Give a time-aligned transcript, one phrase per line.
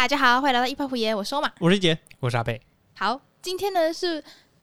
[0.00, 1.52] 大家好，欢迎来到一派胡言，我说嘛。
[1.58, 2.58] 我是杰，我是阿贝。
[2.94, 4.16] 好，今天呢是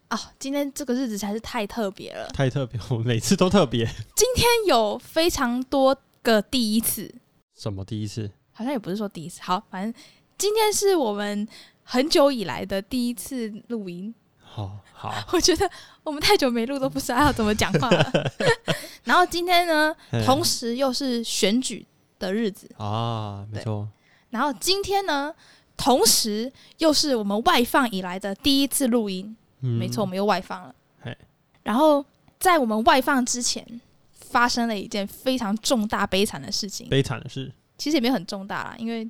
[0.10, 2.28] 哦，今天这个日子才是太特别了。
[2.30, 3.86] 太特别，我每次都特别。
[4.16, 7.14] 今天有非常多个第一次，
[7.56, 8.32] 什么第一次？
[8.52, 9.40] 好像也不是说第一次。
[9.44, 9.94] 好，反正
[10.40, 11.48] 今天是我们
[11.84, 14.12] 很久以来的第一次录音。
[14.40, 15.70] 好好， 我觉得
[16.02, 18.12] 我们太久没录，都不知道要怎么讲话了。
[19.06, 21.86] 然后今天呢，同时又是选举
[22.18, 23.88] 的日子，啊，没错，
[24.30, 25.34] 然后今天呢，
[25.76, 29.36] 同时又是我们外放以来的第一次录音。
[29.62, 31.18] 嗯没错，我，们又外放了嘿。
[31.64, 32.06] 然后
[32.40, 33.66] 在我们外放之前，
[34.14, 36.88] 发生了一件非常重大悲惨的事情。
[36.90, 39.10] 悲惨的事其实也没有很重大啦，因为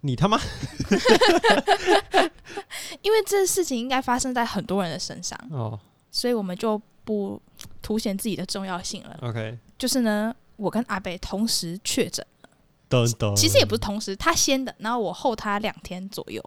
[0.00, 0.40] 你他妈
[3.02, 5.78] 因为这事情应该发生在很多人的身上，哦
[6.10, 7.40] 所以我们就不
[7.82, 9.18] 凸显自己的重要性了。
[9.22, 12.24] ，OK，就是呢，我跟阿北同时确诊，
[13.34, 16.42] 其实也不是同时，他先的，然后我后他两天左右。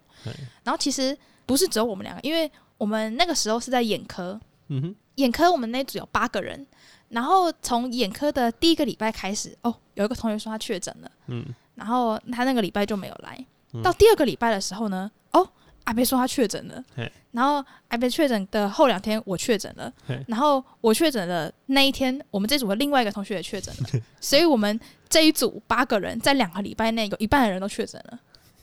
[0.63, 6.66] 然后其实不是只有我们两个，因为我们那个时候是在眼科，嗯哼，眼科我们那组有八个人，
[7.09, 13.38] 然后从眼科的第一个礼拜开始，哦，有一个同学说他确诊了，嗯，然后他那个礼拜就没有来。
[13.73, 15.45] 嗯到第二个礼拜的时候呢，哦，
[15.86, 16.83] 阿贝说他确诊了，
[17.31, 19.91] 然后阿贝确诊的后两天我确诊了，
[20.28, 28.19] 然后我确诊的那一天，我们这组的另外一个同学也确诊了， 所以我们这一组八个人在两个礼拜内有一半的人都确诊了。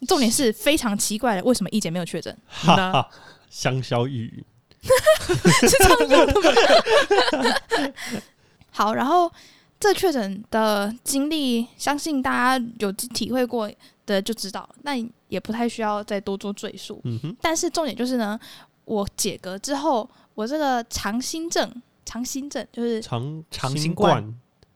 [0.09, 2.37] 重点是非常奇怪的，为什么一姐没有确诊？
[2.49, 3.09] 哈哈，
[3.49, 4.45] 香消玉
[4.83, 4.91] 殒，
[5.71, 8.21] 是这样用的吗？
[8.73, 9.31] 好，然后
[9.79, 13.71] 这确诊的经历，相信大家有体会过
[14.07, 14.93] 的就知道，那
[15.29, 17.01] 也不太需要再多做赘述。
[17.05, 18.39] 嗯哼，但是重点就是呢，
[18.85, 24.23] 我解隔之后，我这个长心症，长心症就是长长新冠，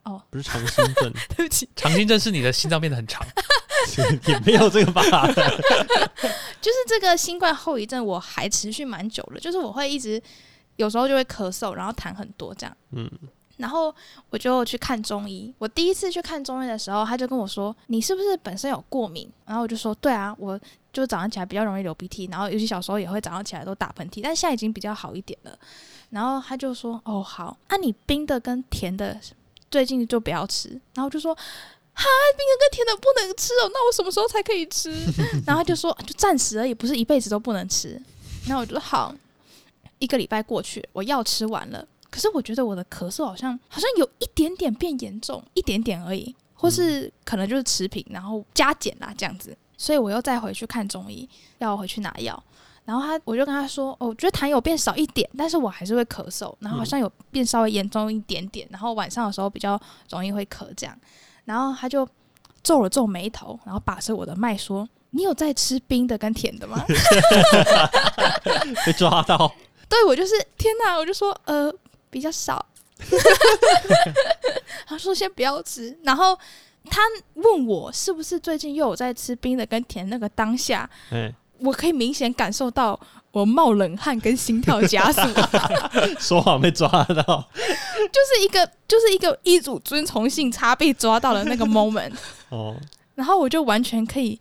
[0.04, 3.26] 哦，不是长心症， 对不起，长心症是你的心脏变得很长，
[4.26, 5.26] 也没有这个吧？
[6.60, 10.20] 就是这个新冠后遗症，我还持续蛮久了，就是我会一直
[10.76, 12.76] 有时候就会咳嗽，然后痰很多这样。
[12.92, 13.10] 嗯，
[13.56, 13.94] 然后
[14.30, 15.52] 我就去看中医。
[15.58, 20.58] 我第一次去看中医的时候，他就跟我说：“你是不是本身有过敏？”然后我就说：“对啊，我
[20.92, 25.58] 就早上起来比较容易流鼻涕，然后尤其小时候也会早上起来都打喷嚏，但现在已经比较好一点了。”
[26.10, 29.18] 然后他就说：“哦，好，那、你冰的跟甜的
[29.70, 31.36] 最近就不要吃。”然后就说。
[31.98, 32.04] 哈，
[32.36, 34.90] 冰的跟甜的不能吃哦，那我什么时候才可以吃？
[35.46, 37.98] 然后他就说，就暂时而已，不是一辈子都不能吃。
[38.46, 39.14] 然后我就说好，
[39.98, 51.28] 一个礼拜过去，我药吃完了，可是我觉得我的咳嗽好像好像有一点点变严重，一点点而已，或是可能就是持平，然后加减啦这样子，所以我又再回去看中医，
[51.58, 52.42] 要我回去拿药。
[52.84, 59.76] 然后他，我就跟他说，哦，我觉得痰有变少一点，但是我还是会咳嗽，然后好像有变稍微严重一点点，然后晚上的时候比较
[60.08, 60.96] 容易会咳这样。
[61.44, 62.08] 然后他就
[62.62, 66.80] 皱了皱眉头，然后把着我的脉说：“你有在吃冰的跟甜的吗？”
[68.86, 69.52] 被抓到，
[69.88, 71.68] 对我就是天哪，我就说呃
[72.16, 72.64] 比较少，
[74.88, 76.34] 他说先不要吃，然后
[76.88, 77.02] 他
[77.34, 82.98] 问我是不是最近又有在吃冰的跟甜那个当下，哎，我可以明显感受到
[83.32, 85.20] 我冒冷汗跟心跳加速，
[86.18, 92.14] 说谎被抓到， 就是一个就是一个一组遵从性差被抓到的那个 moment，
[92.48, 92.74] 哦，
[93.14, 94.40] 然后我就完全可以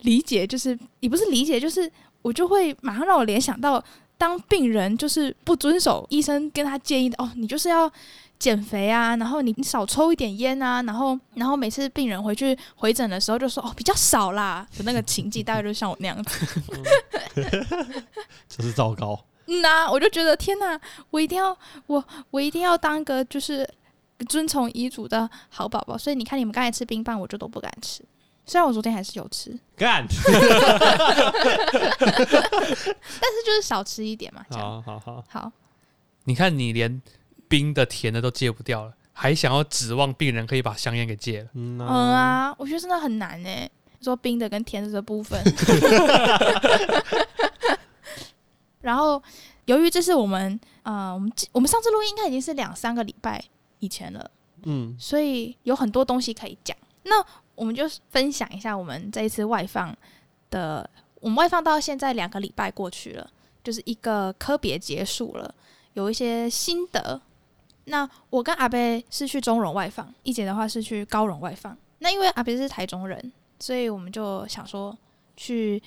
[0.00, 1.90] 理解，就是也不是理解，就是
[2.20, 3.82] 我就会马上让我联想到，
[4.16, 7.90] 当病人就是不遵守医生跟他建议的，哦，你就是要
[8.38, 16.46] 减肥啊，然后你你少抽一点烟啊，然后然后每次病人回去回诊的时候就说哦比较少啦的那个情景，大概就像我那样子。
[18.48, 23.68] 这是糟糕，嗯呐、 我就觉得天哪，我一定要我我一定要当个就是
[24.28, 25.98] 遵从医嘱的好宝宝。
[25.98, 28.04] 所以你看，你们刚才吃冰棒，我就都不敢吃。
[28.46, 30.32] 虽然我昨天还是有吃，干， 但
[32.06, 34.44] 是就是少吃一点嘛。
[34.50, 35.52] 这样好好好，好，
[36.24, 37.00] 你看你连
[37.48, 41.48] 冰的、甜的都戒不掉了，还想要指望病人可以把香烟给戒了？
[41.54, 43.48] 嗯嗯啊，我觉得真的很难呢。
[44.02, 45.42] 说冰的跟甜的的部分，
[48.82, 49.22] 然后
[49.64, 53.42] 由于这是我们呃，我们我们上次录音应该已经是两三个礼拜
[53.78, 54.30] 以前了。
[54.64, 56.76] 嗯，所以有很多东西可以讲。
[57.04, 59.96] 那我们就分享一下我们这一次外放
[60.50, 60.88] 的，
[61.20, 63.30] 我们外放到现在两个礼拜过去了，
[63.62, 65.54] 就是一个科别结束了，
[65.94, 67.20] 有一些心得。
[67.86, 71.76] 那我跟阿贝是去中荣外放，一姐的话是去高荣外放。
[71.98, 74.96] 那因为阿贝是台中人，所以我们就想说
[75.36, 75.82] 去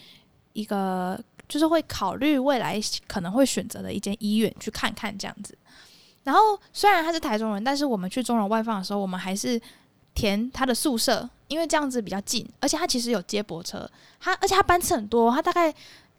[0.54, 5.58] 一个就是会考虑未来可能会选择的一间医院去看看这样子。
[6.24, 9.60] 然后虽然他是台中人，但是我们去中荣外放的时候，我们还是
[10.18, 13.88] 填他的宿舍，因为这样子比较近，而且他其实有接驳车，
[14.20, 15.72] 他而且他班次很多，他大概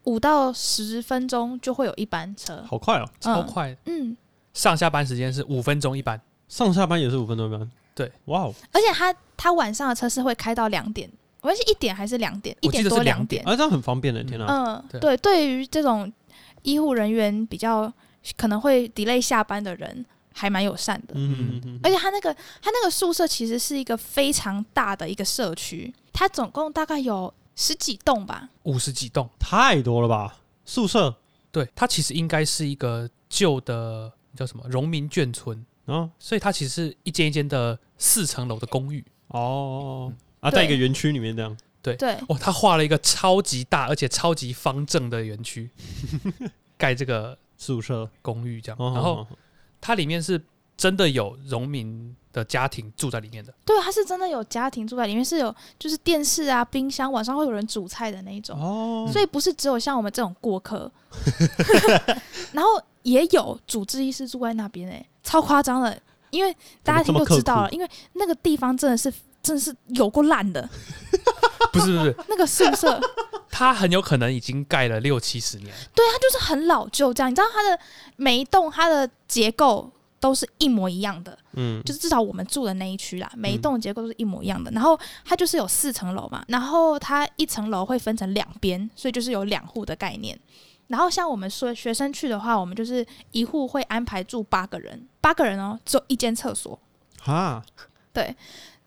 [0.04, 2.62] 五到十分钟就会有一班车。
[2.64, 3.10] 好快哦！
[3.18, 4.16] 超快，嗯，
[4.54, 6.20] 上下班时间是五分钟一班。
[6.46, 7.68] 上下班也是五分钟一班。
[7.92, 8.54] 对，哇哦！
[8.72, 11.10] 而且他他晚上的车是会开到两点，
[11.40, 12.56] 我是一点还是两点？
[12.60, 13.44] 一我记点多得是两点。
[13.44, 14.46] 啊，这样很方便的，天哪！
[14.46, 16.10] 嗯，对对，对于这种
[16.62, 17.92] 医护人员比较
[18.36, 20.06] 可能会 delay 下班的人，
[20.38, 21.14] 还蛮友善的。
[21.14, 22.32] 嗯嗯嗯而且他那个
[22.62, 28.48] 他那个宿舍其实是一个非常大的一个社区，它总共大概有十几栋吧。
[28.62, 30.38] 五十几栋，太多了吧？
[30.64, 31.14] 宿舍
[31.50, 39.04] 对，它其实应该是一个旧的叫什么荣民眷村，啊所以它其实是一间一间的四层楼的公寓。
[39.28, 41.56] 哦啊，在一个园区里面这样。
[41.80, 41.96] 对，
[42.28, 45.70] 哦，他画了一个超级大而且超级方正的园区，
[46.76, 49.38] 盖这个宿舍，公寓这样，哦然后哦哦
[49.80, 50.40] 它里面是
[50.76, 53.52] 真的有农民的家庭住在里面的。
[53.64, 58.58] 对，它是真的有家庭住在里面，是有就是电视啊、冰箱，晚上会有人煮菜的那一种。
[58.60, 60.90] 哦，所以不是只有像我们这种过客，
[62.52, 66.00] 然后也有主治医师住在那边哎、超夸张的，
[66.30, 69.12] 因为大家听怎么这么就知道了，因为那个地方真的是
[69.42, 70.68] 真是有过烂的，
[71.72, 73.00] 不 是不是， 那个宿舍
[73.50, 75.74] 它很有可能已经盖了六七十年。
[75.94, 77.78] 对，它就是很老旧，这样你知道它的
[78.16, 79.90] 每一栋它的结构
[80.20, 84.70] 都是一模一样的，嗯，就是至少我们住的那一区啦，每一栋结构都是一模一样的。
[84.72, 90.38] 然后它就是有四层楼嘛，然后它一层楼会分成两边，所以就是有两户的概念。
[90.88, 96.78] 然后像我们说学生去的话，我们就是一户会安排住八个人，八个人哦，只有一间厕所。
[97.20, 97.62] 哈，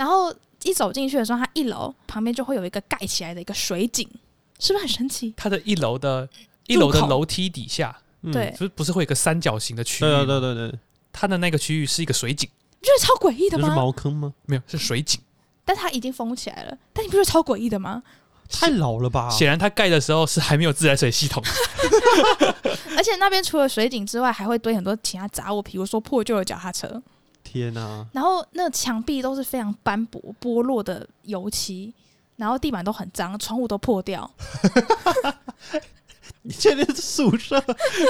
[0.01, 0.33] 然后
[0.63, 4.09] 一走进去的时候，它一楼旁边就会有一个盖起来的一个水井，
[4.57, 5.31] 是不是很神奇？
[5.38, 6.27] 它的一楼的
[6.65, 10.18] 一楼的楼梯底下，嗯对，不是不是会有一个三角形的区域对吗？
[10.21, 10.80] 啊对对对，
[11.13, 12.50] 它的那个区域是一个水井，
[12.80, 13.75] 你觉得超诡异的吗是？
[13.75, 14.33] 茅坑吗？
[14.48, 15.21] 没有是水井。
[15.63, 18.01] 但它已经封起来了，但你不觉得超诡异的吗？
[18.50, 19.30] 太老了吧？
[19.30, 21.44] 显然它盖的时候是还没有自来水系统。
[22.97, 27.00] 而且那边除了水井之外，还会堆很多其他杂物，比如说破旧的脚踏车。
[27.51, 28.06] 天哪！
[28.13, 31.94] 然后那个墙壁都是非常斑驳、剥落的油漆，
[32.38, 34.30] 然后地板都很脏，窗户都破掉。
[36.44, 37.62] 你确定是宿舍？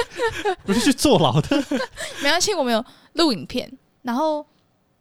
[0.63, 1.57] 不是去坐牢的？
[2.21, 3.71] 没关系，我们有录影片。
[4.03, 4.45] 然后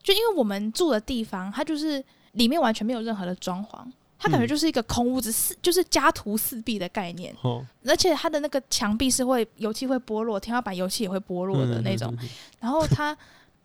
[0.02, 2.02] 就因为我们住的地方，它就是
[2.32, 3.78] 里面完全没有任何的装潢，
[4.18, 7.34] 它感觉嗯就是一个空屋子，四就是家徒四壁的概念。
[7.42, 12.12] 哦，而且它的那个墙壁是会油漆会剥落，天花板油漆也会剥落的那种。
[12.58, 13.16] 然后它，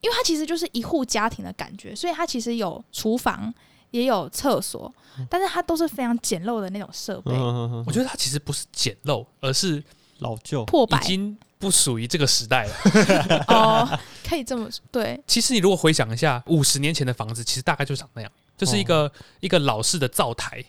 [0.06, 3.52] 因为它其实就是一户家庭的感觉，所以它其实有厨房，
[3.90, 4.94] 也有厕所，
[5.28, 7.32] 但是它都是非常简陋的那种设备，
[7.88, 9.84] 我觉得它其实不是简陋，而是
[10.20, 13.46] 老旧，破败已经不属于这个时代了。
[13.50, 20.64] 哦，可以这么说，对，其实你如果回想一下，五十年前的房子，其实大概就长那样，就是一个、一个老式的灶台，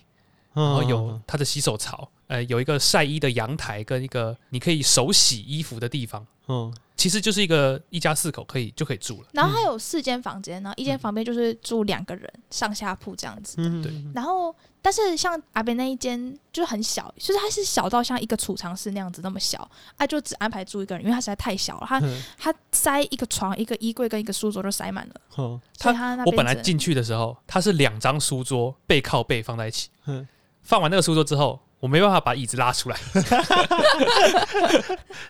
[0.55, 6.27] 然然后有它的洗手槽，呃，有一个晒衣的阳台，跟一个你可以手洗衣服的地方。
[6.49, 6.75] 嗯。
[6.97, 9.29] 其实就是一个一家四口可以就可以住了。
[9.33, 13.57] 然后它有四间房间，然后一间房间就是住两个人，上下铺这样子。
[13.59, 13.93] 嗯，对。
[14.15, 22.23] 然后，但是像阿北那一间就是很小，就是它是小到像一个储藏室那样子那么小，啊，就只安排住一个人，因为它实在太小了，它嗯。
[22.39, 30.27] 它塞一个床、一个衣柜跟一个书桌就塞满了，哦所以它那我本来进去的时候，它是两张书桌背靠背放在一起，嗯。
[30.63, 32.97] 放完那个书桌之后，我没办法把椅子拉出来，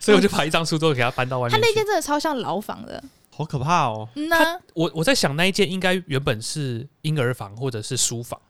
[0.00, 1.66] 所以我就把一张书桌给他搬到外面他。
[1.66, 4.08] 那间真的超像牢房的，好可怕哦！
[4.14, 4.36] 嗯呐、
[4.74, 8.40] 我我在想那一间应该原本是婴儿房或者是书房，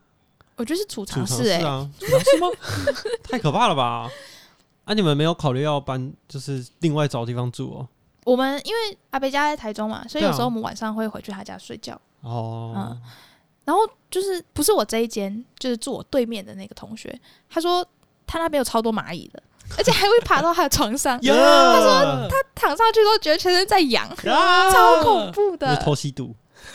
[0.56, 2.48] 我觉得是储储藏藏室哎、室啊，是吗？
[3.24, 4.10] 太可怕了吧？
[4.84, 7.88] 啊，你们没有考虑要搬，就是另外找地方住哦？
[8.24, 11.98] 我们因为阿北家在台中嘛，所以有时候我们晚上会回去他家睡觉。
[12.20, 12.96] 哦，
[13.66, 17.20] 然后就是不是我这一间，就是住我对面的那个同学，
[17.50, 17.86] 他说
[18.26, 19.42] 他那边有超多蚂蚁的，
[19.76, 21.34] 而且还会爬到他的床上， 呀！
[21.34, 25.76] 他说他躺上去都觉得全身在痒，啊超恐怖的。
[25.78, 26.34] 偷吸毒，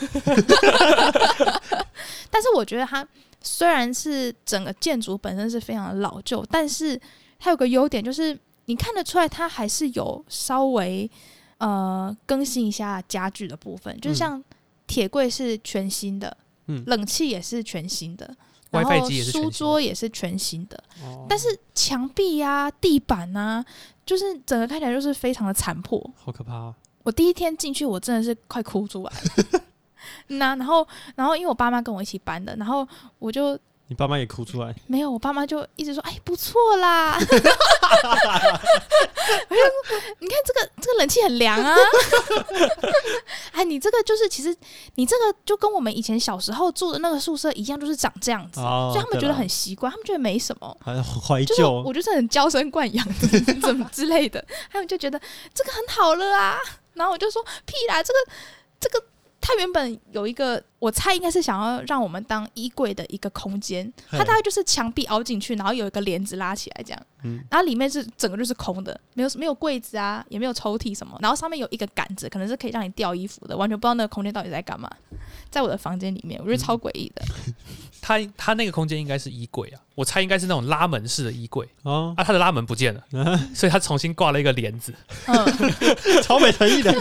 [2.30, 3.06] 但是我觉得它
[3.40, 7.00] 虽然是整个建筑本身是非常的老旧，但是
[7.38, 11.10] 它有个优点就是你看得出来它还是有稍微
[11.58, 14.14] 呃更新一下家具的部分，就嗯。
[14.14, 14.44] 像
[14.86, 16.36] 铁柜是全新的，
[16.76, 18.34] 嗯冷气也是全新的。
[18.70, 23.62] 然后书桌也是全新的，哦但是墙壁呀、地板啊，
[24.06, 26.02] 就是整个看起来就是非常的残破。
[26.16, 26.74] 好可怕哦。
[27.02, 29.60] 我第一天进去，我真的是快哭出来了。
[30.28, 32.88] 那然后，然后因为我爸妈跟我一起搬的，然后
[33.18, 37.18] 我就你爸妈也哭出来，没有，我爸妈就一直说：“哎，不错啦。
[37.20, 37.24] ”我
[39.54, 39.68] 就说
[40.18, 41.76] ：“你看这个这个冷气很凉啊。”
[43.52, 44.54] 哎，你这个就是其实
[44.96, 50.76] 你这个就跟我们以前小时候住的那个宿舍一样，就是长这样子，哦所以他们觉得很习惯，他们觉得没什么。
[50.84, 55.20] 很怀就是旧我，就是很娇生惯养的 怎么之类的，他们就觉得
[55.54, 56.58] 这个很好了啊。
[56.94, 58.18] 然后我就说屁啦，这个
[58.80, 59.02] 这个
[59.42, 67.42] 他原本有一个，我猜应该是想要让我们当衣柜的一个空间，它大概就是墙壁凹进去，然后有一个帘子拉起来这样，嗯。
[67.50, 74.88] 然后里面是整个就是空的，没有没有柜子啊，也没有抽屉什么，然后上面有一个杆子，可能是可以让你吊衣服的，完全不知道那个空间到底在干嘛。
[75.50, 77.22] 在我的房间里面，我觉得超诡异的。
[78.00, 81.68] 他他那个空间应该是衣柜啊，我猜应该是那种拉门式的衣柜。
[81.82, 83.04] 哦，啊，他的拉门不见了，
[83.54, 84.94] 所以他重新挂了一个帘子。
[85.26, 85.42] 嗯。
[86.22, 86.92] 超没诚意的，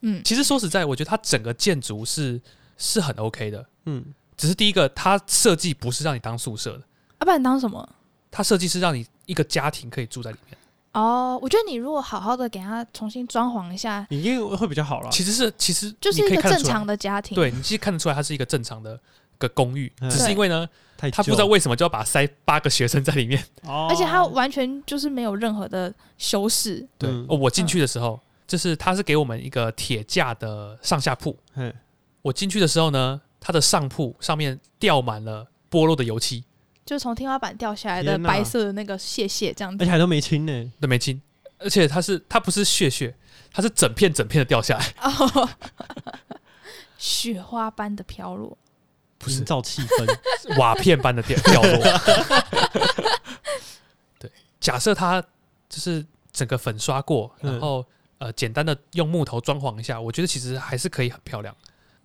[0.00, 2.40] 嗯，其实说实在，我觉得它整个建筑是
[2.76, 4.04] 是很 OK 的，嗯，
[4.36, 6.82] 只是第一个，它设计不是让你当宿舍的，
[7.18, 7.88] 啊、不然当什么？
[8.30, 10.58] 它设计是让你一个家庭可以住在里面。
[10.92, 15.10] 哦，我觉得你如果好好的给它重新装潢一下，你应该会比较好了。
[15.10, 17.34] 其实是其实就是一个正常的家庭。
[17.34, 18.98] 对你其实看得出来，它是一个正常的
[19.38, 23.42] 个公寓，嗯只是因为呢，太他不知道旧为什么就要把塞八个学生在里面。
[23.64, 26.86] 哦而且它完全就是没有任何的修饰。
[26.96, 31.36] 对，嗯哦，我进去的时候，就是它是给我们一个铁架的上下铺。
[31.54, 31.72] 嗯
[32.22, 36.44] 我进去的时候呢，它的上铺上面掉满了剥落的油漆，
[36.84, 39.92] 就从天花板掉下来的白色的那个屑屑这样子而且。
[39.92, 41.22] 还都没清呢，都没清，
[41.58, 43.14] 而且它是它不是屑屑，
[43.52, 45.48] 它是整片整片的掉下来，哦，
[46.98, 48.58] 雪花般的飘落。
[49.18, 50.58] 不是造气氛。
[50.58, 51.80] 瓦片般的掉掉落。
[54.20, 55.22] 对，假设它
[55.68, 57.84] 就是整个粉刷过，嗯然后
[58.18, 61.54] 呃简单的用木头装潢一下，我觉得其实还是可以很漂亮，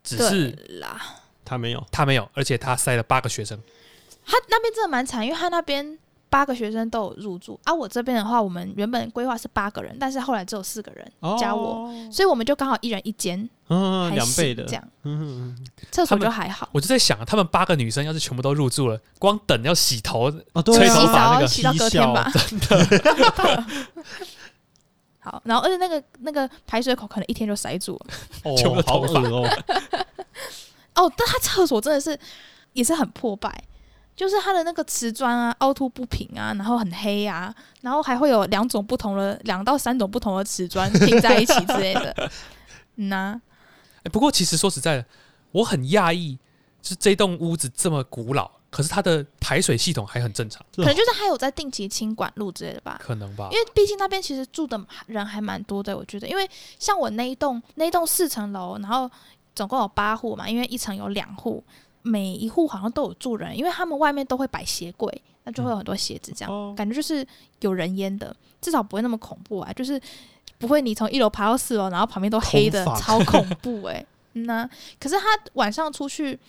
[0.03, 0.49] 只是
[0.79, 1.01] 啦，
[1.45, 3.59] 他没有，他没有，而且他塞了八个学生，
[4.25, 5.97] 他那边真的蛮惨，因为他那边
[6.29, 16.69] 八个学生都有入住，啊，我这边的话，我们原本规划是八个人，但是后来只有四个人加我，哦，所以我们就刚好一人一间，嗯，还两倍的这，样，嗯嗯，厕所就还好。
[16.71, 22.57] 我就在想，他们八个女生要是全部都入住了，光等要洗头，哦，对吹啊，头发那个洗澡洗到隔天吧， 嬉
[25.23, 28.13] 好，然后而且那个那个排水口可能一天就塞住了。
[28.51, 29.49] 哦好头发恶哦，
[31.05, 32.17] 哦，但他厕所真的是
[32.73, 33.63] 也是很破败，
[34.15, 42.31] 就是它的那个瓷砖啊凹凸不平啊，然后很黑啊，然后还会有两种不同的两到三种不同的瓷砖拼在一起之类的。
[42.97, 43.39] 嗯呐、
[44.03, 45.05] 哎不过其实说实在的，
[45.51, 46.37] 我很讶异，
[46.81, 52.99] 就是这栋屋子这么古老，可是它的排水系统还很正常，可能就是还有在定期清管路之类的吧。
[53.03, 53.49] 可能吧。
[53.51, 53.59] 因？
[53.59, 56.49] 为毕竟那边其实住的人还蛮多的，我觉得，因为
[56.79, 59.11] 像我那一栋那一栋四层楼，然后
[59.53, 61.61] 总共有八户嘛，因为一层有两户，
[62.01, 66.73] 每一户好像都有住人，因为他们外面都会摆鞋柜，那就会有很多鞋子，这样、哦。
[66.75, 67.27] 感觉就是
[67.59, 69.99] 有人烟的，至少不会那么恐怖啊，就是
[70.57, 75.25] 不会你从一楼爬到四楼，然后旁边都黑的，超恐怖哎、 嗯呐、可是他
[75.55, 76.39] 晚上出去，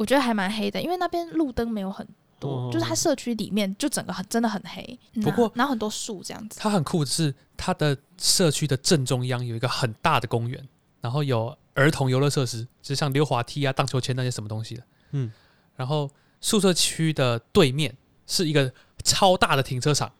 [0.00, 2.06] 我觉得还蛮黑的，因为那边路灯没有很
[2.38, 6.58] 多，哦就是它社区里面就整个很真的很黑，不过然后很多树这样子。
[6.58, 10.66] 它很酷的是，它的社区的正中央有一个很大的公园，
[11.02, 14.82] 然后有儿童游乐设施，就是像溜滑梯啊、荡秋千那些什么东西的。
[15.10, 15.30] 嗯，
[15.76, 17.94] 然后宿舍区的对面
[18.26, 18.72] 是一个
[19.04, 20.10] 超大的停车场，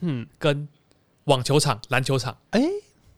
[0.00, 0.66] 嗯，跟
[1.26, 2.36] 网球场、篮球场。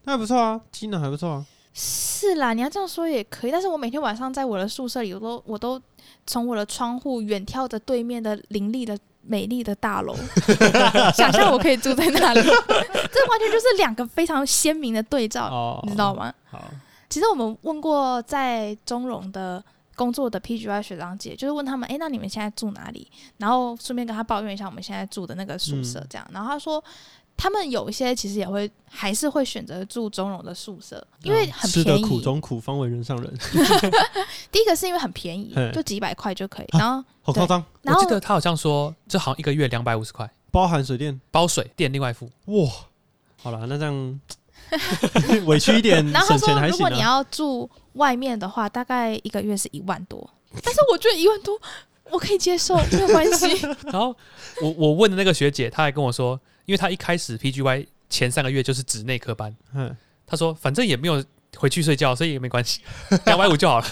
[0.03, 5.81] 那还不错啊，机能还不错啊，是啦，你要这样说也可以，但是我每天晚上在我的宿舍里，我都我都
[6.25, 10.15] 从我的窗户远眺着对面的林立的美丽的大楼，
[11.15, 16.13] 想象我可以住在那里， 这完全就是两个非常鲜明的对照，哦你知道？
[16.15, 16.33] 吗？
[16.49, 16.63] 好，
[17.09, 19.63] 其实我们问过在中融的
[19.95, 23.07] 工作的 PGY 学长姐，就是问他们，哎，那你们现在住哪里？
[23.37, 26.27] 然后顺便跟他抱怨一下我们现在住的那个宿舍，嗯这样。
[26.33, 26.83] 然后他说，
[27.41, 32.07] 他们有一些其实也会还是会选择住中融的宿舍，因为很嗯吃得便宜。
[32.07, 33.33] 苦中苦，方为人上人，
[34.51, 36.65] 第一个是因为很便宜，就几百块就可以。
[36.67, 42.29] 啊然后，好夸张，我记得他好像说，这好像一个月两百五十块，包含水电，包水电另外付。
[42.45, 42.69] 哇，
[43.41, 44.19] 好了，那这样
[45.47, 46.77] 委屈一点， 然后他说，省钱还行啊。
[46.77, 50.29] 如果你要住外面的话，大概一个月是一万多。
[50.63, 51.59] 但是我觉得一万多
[52.11, 53.65] 我可以接受，没有关系。
[53.85, 54.15] 然后
[54.61, 61.23] 我我问的那个学姐，她还跟我说，因为他一开始 PGY 前三个月就是指内科班，嗯，他说反正也没有
[61.57, 62.81] 回去睡觉，所以也没关系，
[63.25, 63.85] 两百五就好了。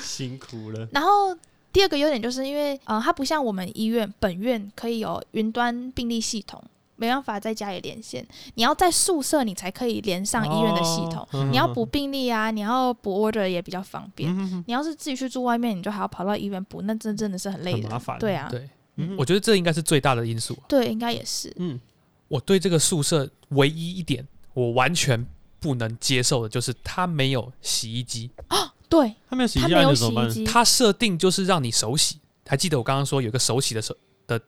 [0.00, 1.36] 辛苦了，然后
[1.72, 6.62] 第二个优点就是因为，呃，它不像我们医院本院可以有云端病历系统，
[6.96, 11.26] 没办法在家里连线，你要在宿舍你才可以连上医院的系统。
[11.32, 14.30] 哦你要补病历啊，你要补 order 也比较方便。
[14.36, 18.18] 嗯你要是自己去住外面，你就还要跑到医院补，那真真的是很累的，很麻烦。
[18.18, 20.56] 对啊，对，嗯我觉得这应该是最大的因素。
[20.68, 21.52] 对，应该也是。
[21.56, 21.80] 嗯，
[22.28, 25.26] 我对这个宿舍唯一一点我完全
[25.60, 30.30] 不能接受的就是它没有洗衣机啊，对，它没有洗衣机，它没有那你怎么办？
[30.30, 32.18] 洗衣机，它设定就是让你手洗。
[32.46, 33.96] 还记得我刚刚说有个手洗的手
[34.26, 34.40] 的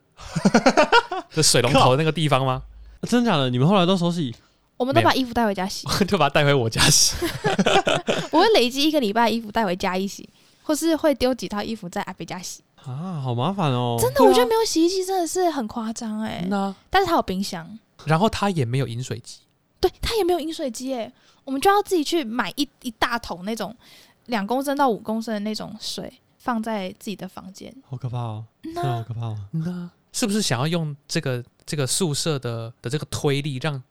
[1.33, 2.63] 的水龙头那个地方吗？
[3.01, 3.49] 啊真假的？
[3.49, 4.33] 你们后来都手洗？
[4.77, 7.15] 我们都把衣服带回家洗， 就把它带回我家洗。
[8.31, 10.29] 我会累积一个礼拜衣服带回家一洗，
[10.61, 12.61] 或是会丢几套衣服在阿北家洗。
[12.87, 13.97] 啊，好麻烦哦。
[13.99, 16.45] 真的，我觉得没有洗衣机真的是很夸张哎。
[16.49, 19.39] 那但是它有冰箱，然后它也没有饮水机，
[19.79, 21.11] 对，它也没有饮水机哎，
[21.43, 23.75] 我们就要自己去买一一大桶那种
[24.27, 27.73] 两公升到五公升的那种水，放在自己的房间。
[27.87, 29.37] 好可怕哦，真的好可怕哦。
[29.51, 33.81] 那是不是想要用这个这个宿舍的的这个推力，让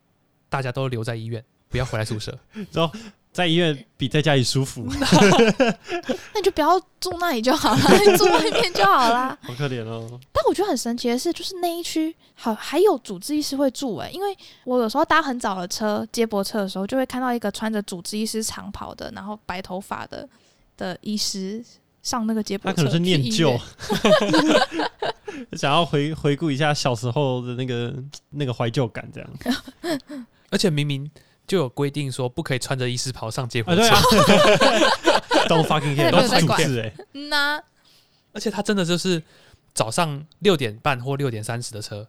[0.49, 2.37] 大家都留在医院，不要回来宿舍？
[3.37, 9.37] 在医院比在家里舒服， 那你就不要住那里就好了， 你住外面就好了。
[9.45, 10.19] 好可怜哦。
[10.33, 20.27] 但我觉得很神奇的是，就是那一区好还有主治医师会住哎、因为我有时候搭很早的车接驳车的时候，就会看到一个穿着主治医师长袍的，然后白头发的
[20.75, 21.63] 的医师
[22.01, 23.55] 上那个接驳车，他可能是念旧，
[25.55, 27.93] 想要回回顾一下小时候的那个
[28.31, 29.29] 那个怀旧感，这样
[30.49, 31.07] 而且明明
[31.47, 37.63] 就有规定说不可以穿着医师袍上接驳啊，车，对啊， Don't fucking care，都主治哎，嗯呐、
[38.33, 39.23] 而且他真的就是
[39.73, 42.05] 早上六点半或六点三十的车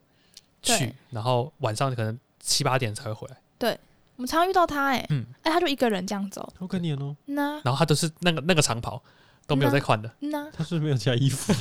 [0.61, 3.79] 去，然后晚上可能七八点才会回来，对
[4.17, 5.25] 我们常常遇到他哎、嗯。
[5.45, 7.17] 哎、他就一个人这样走，好可怜哦。
[7.27, 9.01] 那、然后他都是那个那个长袍
[9.47, 11.53] 都没有在换的，嗯呐、他是不是没有加衣服，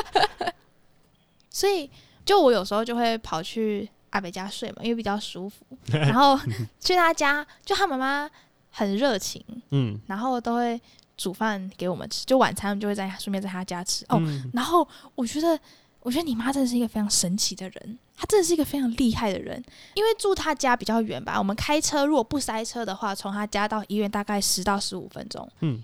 [1.48, 1.90] 所以
[2.26, 5.64] 就我有时候就会跑去阿北家睡嘛，因为比较舒服。
[5.90, 6.38] 然后
[6.80, 8.30] 去他家，就他妈妈
[8.70, 10.80] 很热情，嗯然后都会
[11.16, 14.04] 煮饭给我们吃，就晚餐就会在顺便在他家吃。
[14.08, 15.58] 哦，嗯然后我觉得，
[16.00, 19.62] 我觉得你妈真的是一个非常神奇的人，她真的是一个非常厉害的人。
[19.94, 25.48] 因为住他家比较远吧，我们开车如果不塞车的话，从他家到医院大概十到十五分钟。
[25.60, 25.82] 嗯，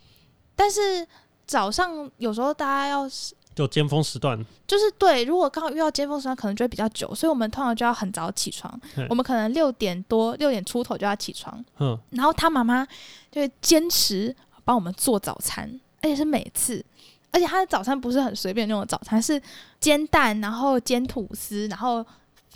[0.54, 1.06] 但是
[1.46, 3.08] 早上有时候大家要
[3.56, 8.78] 就尖峰时段，就是对，如果刚好遇到尖峰时段，可能就会比较久，所以我们通常就要很早起床。
[9.08, 12.86] 我们可能六点多、六点出头就要起床，嗯，然后他妈妈
[13.32, 15.68] 就会坚持帮我们做早餐，
[16.02, 16.84] 而且是每次，
[17.32, 19.40] 而且他的早餐不是很随便那种早餐，是
[19.80, 22.04] 煎蛋，然后煎吐司，然后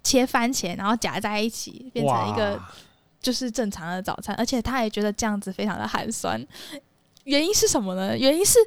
[0.05, 2.61] 切番茄，然后夹在一起，变成一个
[3.23, 6.47] 就是正常的早餐，而且他也觉得这样子非常的寒酸。
[7.25, 8.19] 原因是什么呢？
[8.19, 8.59] 原因是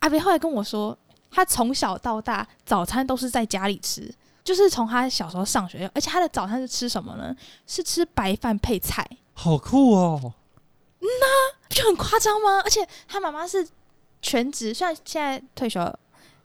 [0.00, 0.96] 阿北后来跟我说，
[1.32, 4.12] 他从小到大早餐都是在家里吃，
[4.44, 7.34] 就是从他小时候上学，而且他的早餐是吃什么呢？
[7.66, 10.34] 是吃白饭配菜，好酷哦。
[11.68, 12.60] 不就很夸张吗？
[12.62, 13.66] 而且他妈妈是
[14.20, 15.98] 全职，虽然现在退休了，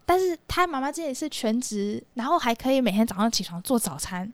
[0.06, 4.32] 但是他妈妈之前是全职，然后还可以每天早上起床做早餐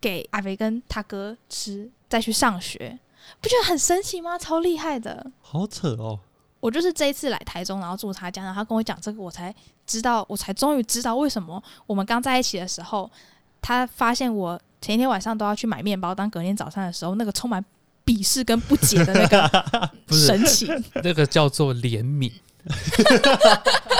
[0.00, 2.98] 给阿肥跟他哥吃，再去上学，
[3.40, 4.38] 不觉得很神奇吗？
[4.38, 5.30] 超厉害的！
[5.40, 6.20] 好扯哦，
[6.60, 9.54] 我就是这一次来台中，然后住他家，然后他跟我讲这个，我才
[9.86, 13.10] 知道，我才终于知道为什么我们刚在一起的时候，
[13.60, 17.64] 他发现我前一天晚上都要去买面包当隔天早餐的时候，那个充满
[18.04, 20.84] 鄙视跟不解的那个 神情。
[21.02, 22.32] 那个叫做怜悯。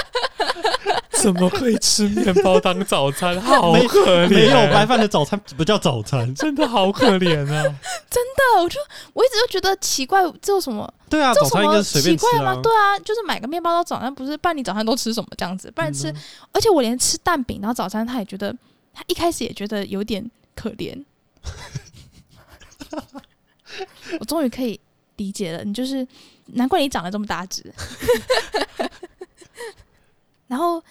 [1.20, 3.38] 怎么可以吃面包当早餐？
[3.42, 6.32] 好可怜，没有白饭的早餐不叫早餐。
[6.34, 7.62] 真的好可怜啊！
[8.08, 8.78] 真的，我就
[9.12, 10.92] 我一直都觉得奇怪，这有什么？
[11.10, 12.52] 对啊，这有什么早餐应该随奇便吃怪吗？
[12.52, 12.60] 啊。
[12.62, 14.36] 对啊，就是买个面包当早餐，不是？
[14.36, 15.70] 不然你早餐都吃什么这样子？
[15.72, 16.16] 不然吃，嗯
[16.52, 18.54] 而且我连吃蛋饼当早餐，他也觉得，
[18.94, 21.04] 他一开始也觉得有点可怜。
[24.18, 24.80] 我终于可以
[25.16, 26.06] 理解了，你就是
[26.46, 27.72] 难怪你长得这么大只。
[30.48, 30.82] 然后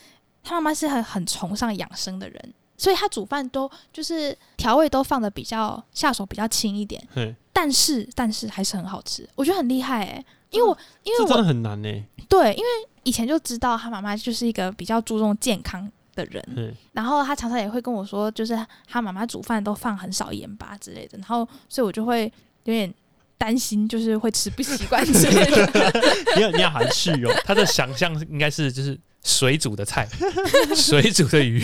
[0.43, 12.05] 他妈妈是很很崇尚养生的人，所以他煮饭都就是调味都放的比较下手比较轻一点，嘿，但是但是还是很好吃，我觉得很厉害哎、因为我因为我这真的很难呢。
[12.29, 12.65] 对，因为
[13.03, 22.31] 以前就知道他妈妈就是一个比较注重健康的人，嘿，然后他常常也会跟我说，就是他妈妈煮饭都放很少盐巴之类的，然后所以我就会
[22.65, 22.93] 有点
[23.37, 25.91] 担心，就是会吃不习惯之类的。
[26.35, 27.31] 你要你要含蓄哦。
[27.45, 30.07] 他的想象应该是就是水煮的菜，
[30.75, 31.63] 水煮的鱼，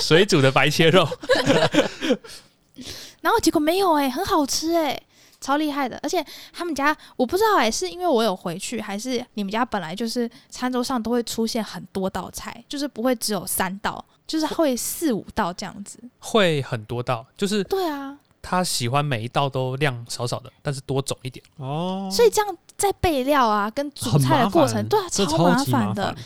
[0.00, 1.06] 水煮的白切肉，
[3.20, 5.00] 然后结果没有哎、很好吃哎、
[5.40, 5.98] 超厉害的。
[6.02, 15.98] 而且他们家我不知道哎、是因为我有回去，还是你们家本来就是餐桌上都会出现很多道菜，就是不会只有三道，就是会四五道这样子。
[16.18, 21.44] 会很多道，就是对啊，他喜欢每一道都量少少的，但是多种一点。
[21.58, 26.16] 哦，所以这样在备料啊跟煮菜的过程，对啊，超麻烦的。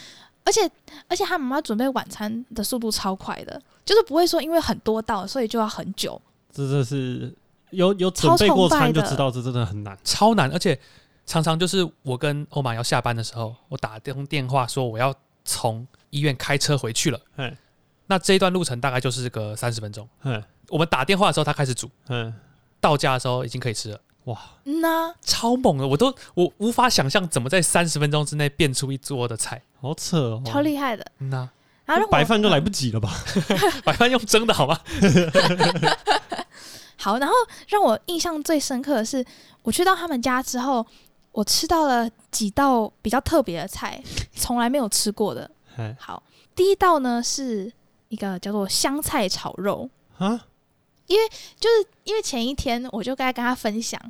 [0.46, 0.61] 而且
[1.09, 6.20] 而且他妈妈准备晚餐的速度超快的，就是不会说因为很多道，所以就要很久。
[6.52, 7.35] 这真的是
[7.70, 9.98] 有有准备过餐就知道，这真的很难。
[10.04, 10.78] 超难，而且
[11.26, 15.12] 常常就是我跟欧玛要下班的时候，我打通电话说我要
[15.44, 17.54] 从医院开车回去了，嗯
[18.06, 20.09] 那这一段路程大概就是个三十分钟。
[20.22, 22.32] 嗯我们打电话的时候，他开始煮，嗯，
[22.80, 24.00] 到家的时候已经可以吃了，
[24.64, 29.62] 嗯呐、超猛的，我都我无法想象怎么在三十分钟之内变出一桌的菜。
[29.87, 31.05] 好扯哦，超厉害的。
[31.18, 31.49] 嗯呐、
[31.85, 33.11] 然后白饭就来不及了吧？
[33.85, 34.79] 白饭用蒸的好吗？
[36.99, 37.35] 好，然后
[37.68, 39.25] 让我印象最深刻的是，
[39.62, 40.85] 我去到他们家之后，
[41.31, 44.03] 我吃到了几道比较特别的菜，
[44.35, 45.49] 从来没有吃过的。
[45.77, 46.22] 哎好，
[46.55, 47.70] 第一道呢是
[48.09, 50.46] 一个叫做香菜炒肉，啊，
[51.07, 51.29] 因为
[51.61, 54.01] 就是因为前一天我就该跟他分享，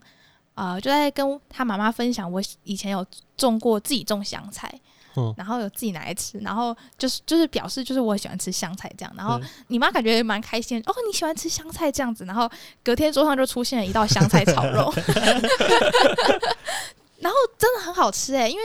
[0.54, 3.04] 啊，就在跟他妈妈分享我以前有
[3.36, 4.72] 种过自己种香菜，
[5.16, 5.34] 嗯。
[5.36, 12.48] 然后有自己拿来吃，然后就是就是表示就是我喜欢吃香菜这样，然后嗯你妈感觉蛮开心哦，你喜欢吃香菜这样子，然后
[12.84, 14.92] 隔天桌上就出现了一道香菜炒肉，
[17.18, 18.62] 然后真的很好吃哎、因为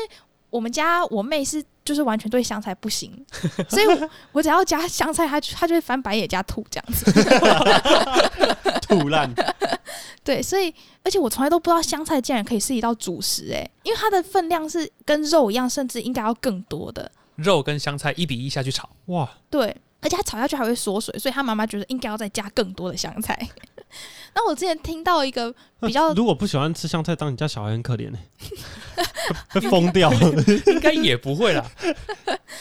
[0.50, 3.26] 我们家我妹是就是完全对香菜不行，
[3.70, 7.12] 所以我我只要加香菜，他就她就会翻白眼加吐这样子。
[8.82, 9.30] 吐烂，
[10.24, 17.10] 对，所以而且我从来都不知道香菜竟然可以是一道主食诶，因为它的分量是跟肉一样，甚至应该要更多的。
[17.36, 23.48] 肉跟香菜一比一下去炒，哇，对，而且它炒下去还会缩水，所以他妈妈觉得应该要再加更多的香菜。
[24.34, 28.20] 那我之前听到一个比较如果不喜欢吃香菜，当你家小孩很可怜呢，
[29.50, 30.12] 会疯 掉。
[30.68, 31.70] 应该也不会啦。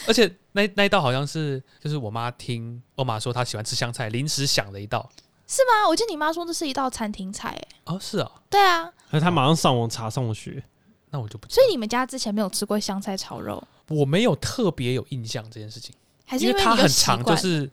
[0.07, 5.09] 而且那那一道好像是，就是我妈听欧妈说她喜欢吃香菜，临时想了一道。
[5.47, 5.87] 是吗？
[5.89, 7.67] 我记得你妈说这是一道餐厅菜诶。
[7.85, 10.63] 哦，是啊，对啊，而他马上上网查上网学，
[11.09, 11.55] 那我就不知道。
[11.55, 15.93] 所以你们家之前没有吃过香菜炒肉，我没有特别有印象这件事情，
[16.25, 17.69] 还是因为你就习很长，就是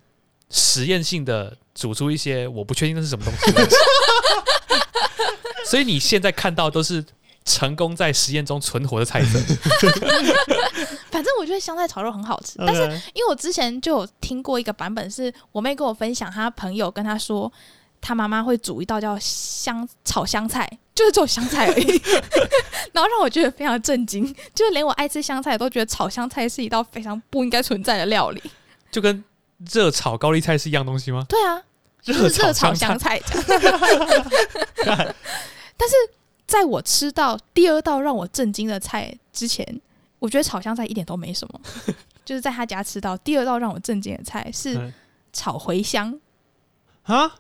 [0.51, 3.53] 实验性的煮出一些我不确定那是什么东西。
[5.67, 7.05] 所以你现在看到都是
[7.45, 9.39] 成功在实验中存活的菜色。
[11.11, 17.53] 反正我觉得香菜炒肉很好吃，但是是因为我之前就有听过一个版本，是我妹跟我分享，她朋友跟她说，
[18.01, 22.03] 她妈妈会煮一道叫香炒香菜，就是只有香菜而已，
[22.93, 28.43] 然后让我觉得非常震惊，就连我爱吃香菜都觉得炒香菜是一道非常不应该存在的料理。
[28.91, 29.23] 就跟
[29.59, 31.25] 热炒高丽菜是一样东西吗？
[31.29, 31.63] 对啊，
[32.01, 33.21] 就是热热炒炒香香菜。
[35.77, 35.95] 但是
[36.47, 39.81] 在我吃到第二道让我震惊的菜之前，
[40.19, 41.61] 我觉得炒香菜一点都没什么。
[42.25, 44.93] 就是在他家吃到第二道让我震惊的菜是嗯
[45.33, 46.21] 炒茴香。
[47.05, 47.37] 啊，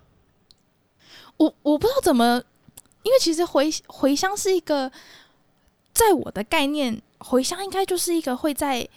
[1.36, 2.42] 我我不知道怎么，
[3.02, 4.90] 因为其实茴茴香是一个，
[5.92, 8.88] 在我的概念，茴香应该就是一个会在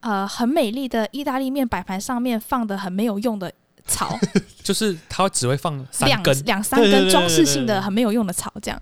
[0.00, 3.52] 呃很美丽的意大利面摆盘上面放的很没有用的
[3.86, 4.18] 草，
[4.62, 8.80] 就是它只会放两根，两三根装饰性的很没有用的草这样。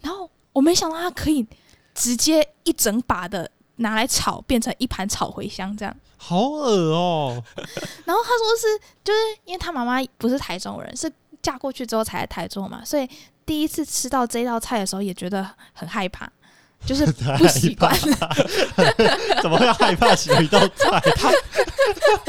[0.00, 1.46] 然后我没想到它可以
[1.94, 5.94] 直接一整把的拿来炒，变成一盘炒茴香这样。
[6.16, 7.42] 好恶哦，
[8.06, 11.10] 然后他说是，就是因为他妈妈不是台中人，是
[11.42, 13.06] 嫁过去之后才来台中嘛，所以
[13.44, 16.30] 第一次吃到这道菜的时候也觉得很害怕，
[16.86, 17.06] 就是
[17.38, 17.94] 不习惯。
[19.42, 21.02] 怎么会害怕洗一道菜？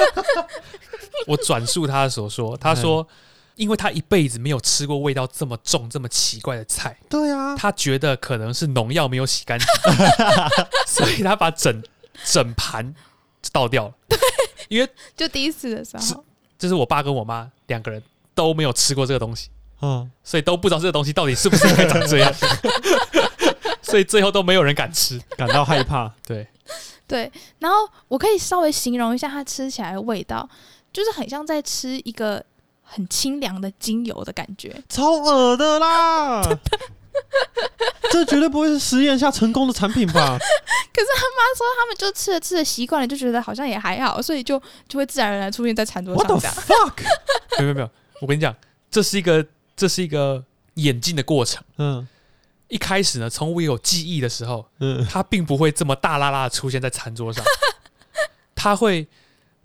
[1.27, 3.07] 我转述他的所说，他说，
[3.55, 9.67] 因为他一辈子没有吃过味道这么重、这么奇怪的菜，对啊，他觉得可能是农药没有洗干净，
[10.87, 11.81] 所以他把整
[12.23, 12.93] 整盘
[13.51, 13.93] 倒掉了。
[14.09, 14.19] 对。
[14.67, 16.25] 因为就第一次的时候，
[16.57, 18.01] 就是我爸跟我妈两个人
[18.33, 22.33] 都没有吃过这个东西，嗯，所以都不知道这个东西到底是不是应该长这样，
[23.91, 25.19] 所以最后都没有人敢吃。
[25.37, 26.47] 感到害怕，对，
[27.07, 30.49] 对，然后我可以稍微形容一下它吃起来的味道，
[30.91, 32.43] 就是很像在吃一个
[32.81, 34.75] 很清凉的精油的感觉。
[34.89, 36.41] 超恶的啦！
[38.11, 40.37] 这绝对不会是实验下成功的产品吧？
[40.93, 46.61] 可是他妈说他们就吃着吃着习惯了，就觉得好像也还好，所以就就会自然而然出现在餐桌 What 上 the。
[46.61, 47.03] fuck？
[47.59, 47.89] 没有没有没有，
[48.21, 48.53] 我跟你讲，
[48.91, 49.45] 这是一个
[49.75, 50.43] 这是一个
[50.75, 51.63] 演进的过程。
[51.77, 52.05] 嗯
[52.67, 57.43] 一开始呢，从我有记忆的时候，嗯，它并不会这么大拉拉的出现在餐桌上，
[58.55, 59.07] 它会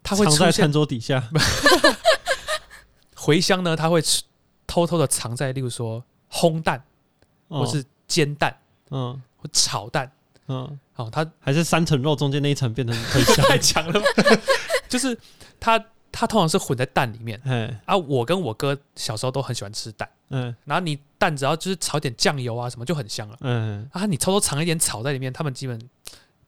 [0.02, 1.28] 它会藏在餐桌底下，
[3.16, 4.22] 茴香呢，它会吃
[4.66, 6.82] 偷偷的藏在，例如说烘蛋
[7.48, 7.64] 哦。
[7.64, 8.56] 或是煎蛋
[8.90, 9.20] 嗯。
[9.36, 10.10] 或炒蛋。
[10.48, 14.02] 嗯，哦，它还是三层肉中间那一层变成很香， 太强了，
[14.88, 15.16] 就是
[15.58, 15.82] 它
[16.12, 17.40] 它通常是混在蛋里面。
[17.44, 17.96] 嗯啊。
[17.96, 20.54] 我跟我哥小时候都很喜欢吃蛋，嗯。
[20.64, 24.06] 然后你蛋只要就是炒点酱油啊什么就很香了嗯啊。
[24.06, 25.78] 你偷偷藏一点草在里面，他们基本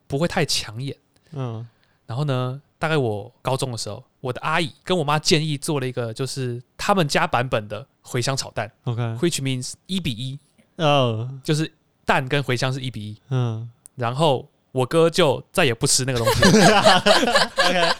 [0.07, 0.97] 不会太抢眼。
[1.33, 1.69] 嗯
[2.07, 10.39] 然后呢，大概我高中的时候，我的阿姨跟我妈建议做了一个就是他们家版本的茴香炒蛋，OK，，which means 一比一，
[10.77, 11.71] 哦就是
[12.05, 13.17] 蛋跟茴香是一比一。
[13.29, 16.43] 嗯然后我哥就再也不吃那个东西。
[17.63, 17.95] OK，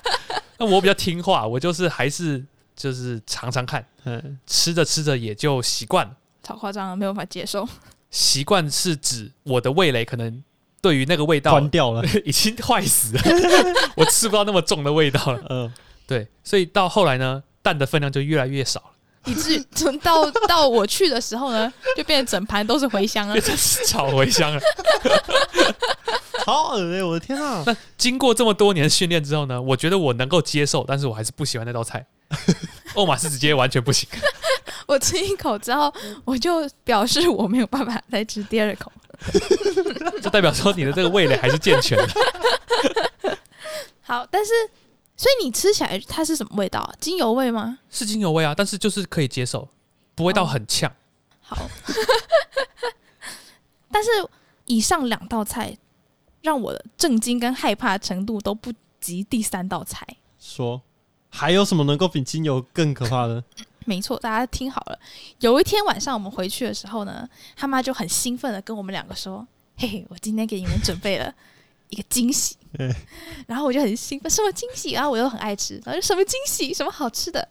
[0.59, 2.43] 那我比较听话，我就是还是
[2.75, 6.17] 就是尝尝看，嗯吃着吃着也就习惯了。
[6.43, 7.69] 超夸张了，没有办法接受。
[8.11, 10.43] 习惯是指我的味蕾可能
[10.81, 13.23] 对于那个味道关掉了， 已经坏死了，
[13.97, 15.43] 我吃不到那么重的味道了。
[15.49, 15.73] 嗯
[16.07, 23.45] 对，所以到后来呢，蛋的分量就越来越少了，以至于从到到我去的时候呢，就变成整盘都是茴香了变。
[23.45, 24.61] 成炒茴香了。
[26.45, 32.05] 好恶哎，我的天啊，那经过这么多年训练之后呢，我觉得我能够接受，但是我还是不喜欢那道菜。
[32.95, 34.09] 欧马是直接完全不行，
[34.93, 35.93] 我吃一口之后，
[36.25, 38.93] 我就表示我没有办法再吃第二口。
[40.21, 42.09] 就代表说你的这个味蕾还是健全的。
[44.03, 44.53] 好，但是
[45.17, 46.95] 所以你吃起来它是什么味道啊？
[47.01, 47.79] 精油味吗？
[47.89, 49.69] 是精油味啊，但是就是可以接受，
[50.15, 50.93] 不会到很呛。
[51.41, 51.57] 好，
[53.91, 54.11] 但是
[54.67, 55.77] 以上两道菜
[56.41, 60.07] 让我的震惊跟害怕程度都不及第三道菜。
[60.39, 60.83] 说
[61.31, 63.45] 还有什么能够比精油更可怕的？
[63.87, 64.99] 没错，大家听好了。
[65.41, 71.35] 有一天晚上我们回去的时候呢，他妈就很兴奋的跟我们两个说：“嘿嘿，我今天给你们准备了
[71.91, 72.57] 一个惊喜。
[72.79, 72.95] 嗯
[73.47, 74.93] ”然后我就很兴奋，什么惊喜？
[74.93, 77.47] 然后我又很爱吃，然后就什么惊喜，什么好吃的。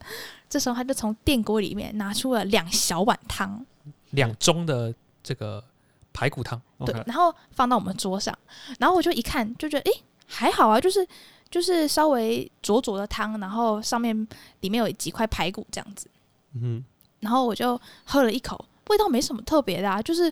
[0.50, 3.66] 这时候他就从电锅里面拿出了两小碗汤，
[4.10, 5.64] 两盅的这个
[6.12, 8.38] 排骨汤，对然后放到我们桌上，
[8.78, 11.08] 然后我就一看就觉得，诶，还好啊，就是
[11.50, 14.28] 就是稍微浊浊的汤，然后上面
[14.60, 16.08] 里面有几块排骨这样子。
[16.54, 16.84] 嗯
[17.20, 20.32] 然后我就喝了一口，味道没什么特别的啊，就是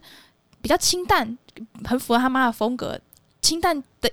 [0.60, 1.38] 比较清淡，
[1.84, 2.98] 很符合他妈的风格。
[3.40, 4.10] 清淡的，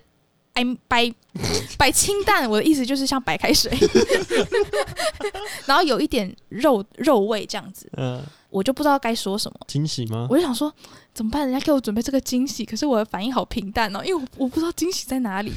[0.57, 1.13] 哎，白
[1.77, 3.71] 白清淡，我的意思就是像白开水，
[5.67, 9.59] 然后有一点肉肉味这样子，嗯，我就不知道该说什么。
[9.67, 10.25] 惊喜吗？
[10.31, 10.73] 我就想说
[11.13, 11.47] 怎么办？
[11.47, 15.53] 人家给我准备这个惊喜，可是我的反应好平淡哦，因为我我不知道惊喜在哪里。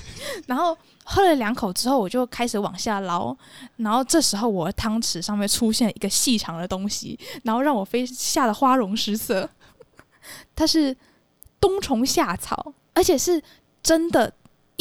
[0.46, 3.34] 然后喝了两口之后，我就开始往下捞，
[3.76, 9.48] 然后这时候我的汤匙上面出现一个细长的东西，然后让我非吓得花容失色。
[10.54, 10.94] 它是
[11.58, 13.42] 冬虫夏草，而且是
[13.82, 14.30] 真的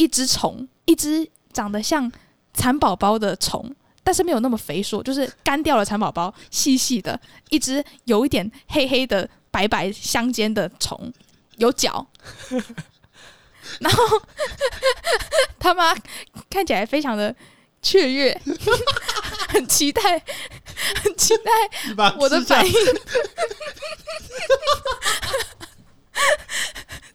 [0.00, 2.10] 一只虫，一只长得像
[2.54, 3.74] 蚕宝宝的虫。
[4.02, 11.12] 但是没有那么肥硕，就是干掉了蚕宝宝，细细的一只有一点黑黑的、白白相间的虫，
[11.58, 12.04] 有脚。
[13.78, 14.02] 然后
[15.60, 15.94] 他妈
[16.48, 17.36] 看起来非常的
[17.82, 18.40] 雀跃，
[19.50, 20.02] 很期待，
[21.04, 21.50] 很期待
[22.18, 22.72] 我的反应。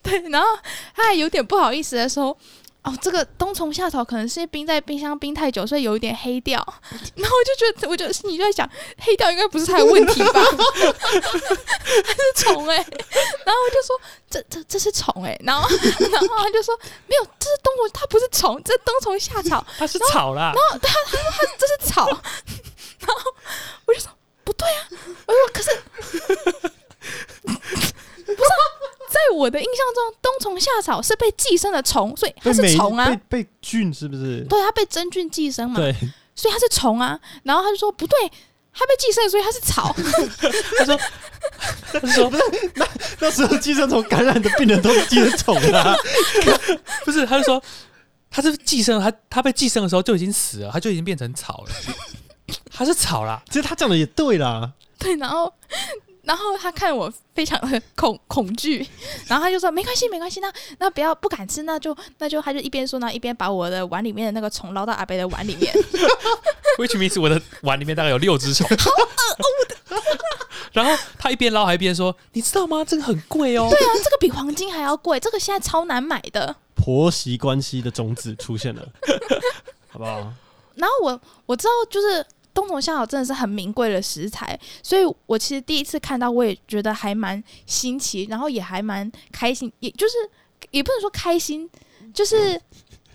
[0.03, 0.47] 对，然后
[0.95, 2.37] 他还有点不好意思的说
[2.85, 6.59] ：“哦，这个冬虫夏草可能是冰在冰箱冰太久，所以有一点黑掉。
[7.17, 8.69] ”然后我就觉得，我就心里就在想，
[8.99, 10.31] 黑掉应该不是他的问题吧？
[10.45, 16.77] 它是虫哎、然后我就说：“这这这是虫哎、然后然后他就说
[17.09, 19.65] ：“没有，这是冬虫，它不是虫，这是冬虫夏草。
[19.79, 20.53] ”它是草啦。
[20.55, 23.33] 然后他他说他这是草，然后
[23.85, 24.11] 我就说
[24.43, 24.87] 不对啊，
[25.25, 25.81] 我说可是
[27.41, 27.57] 不是
[28.35, 28.63] 啊，
[29.15, 34.41] 在我的印象中，冬虫夏草是被寄生的虫，所以它是虫啊被，被菌是不是？
[34.49, 35.95] 对，它被真菌寄生嘛，对，
[36.35, 37.17] 所以它是虫啊。
[37.43, 38.17] 然后他就说不对，
[38.73, 39.95] 它被寄生，所以它是草。
[40.77, 40.99] 他说，
[41.93, 42.31] 他说
[43.19, 45.95] 那时候寄生虫感染的病人都是寄生虫啊。
[47.05, 47.63] 不是，他就说
[48.29, 51.71] 他是寄生，他他被寄生的时候就已经死了，他就已经变成草了，
[52.69, 53.41] 他是草啦。
[53.47, 55.53] 其实他讲的也对啦，对，然后
[56.25, 58.85] 然后他看我非常的恐恐惧，
[59.27, 65.73] 然后他就说没关系没关系，那那不要不敢吃，那就那就他就一边说呢，一边把我的碗里面的那个虫捞到阿北的碗里面。
[66.77, 68.67] Which means 我的碗里面大概有六只虫。
[70.73, 72.83] 然后他一边捞还一边说：“你知道吗？
[72.83, 73.69] 这个很贵哦。
[73.69, 76.53] 对啊，这个比黄金还要贵，这个现在超难买的。
[76.75, 78.85] 婆媳关系的种子出现了，
[79.87, 80.33] 好不好？
[80.75, 90.13] 然后我我知道，就是冬虫夏草真的是很名贵的食材，所以我其实第一次看到，我也觉得还蛮新奇，然后也还蛮开心，也就是
[90.71, 91.69] 也不能说开心，
[92.13, 92.59] 就是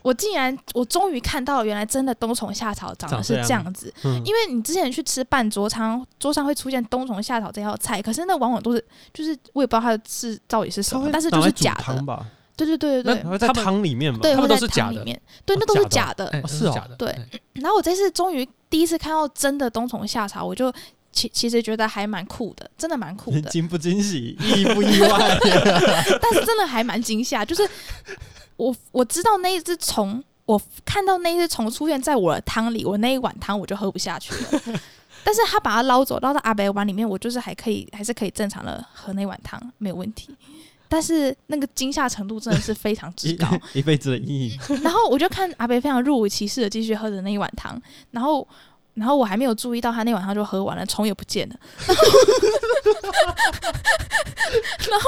[0.02, 3.92] 我竟然我终于看到，原来真的冬虫夏草长得是这样子。
[4.04, 12.26] 嗯，因为你之前去吃半桌餐，桌上会出现冬虫夏草这道菜，可是那往往都是就是我也不知道它的是到底是什么，但是就是假的？
[12.56, 14.18] 对对对对对在汤里面嘛？
[14.20, 16.46] 对，他们会在都是假的汤里面，对，哦那都是假假的。
[16.46, 20.72] 是假的，对哎然后我这次终于第一次看到真的冬虫夏草，我就
[21.12, 25.38] 其其实觉得还蛮酷的，真的蛮酷的，惊不惊喜，意不意外？
[26.22, 27.68] 但是真的还蛮惊吓，就是
[28.56, 34.80] 我我知道那一只虫，我看到那一只虫出现在我的汤里，我那一碗汤我就喝不下去了。
[35.22, 40.34] 但是他把它捞走，捞到阿北碗里面，我就是还可以，还是可以正常的喝那碗汤，没有问题。
[40.92, 44.58] 但是那个惊吓程度真的是非常之高， 一辈子的阴影。
[44.82, 48.46] 然后我就看阿北非常若无其事的继续喝着那一碗汤，然后
[48.94, 51.54] 然后我还没有注意到他那碗汤就喝完了，虫也不见了，
[51.86, 52.02] 然后
[54.90, 55.06] 然后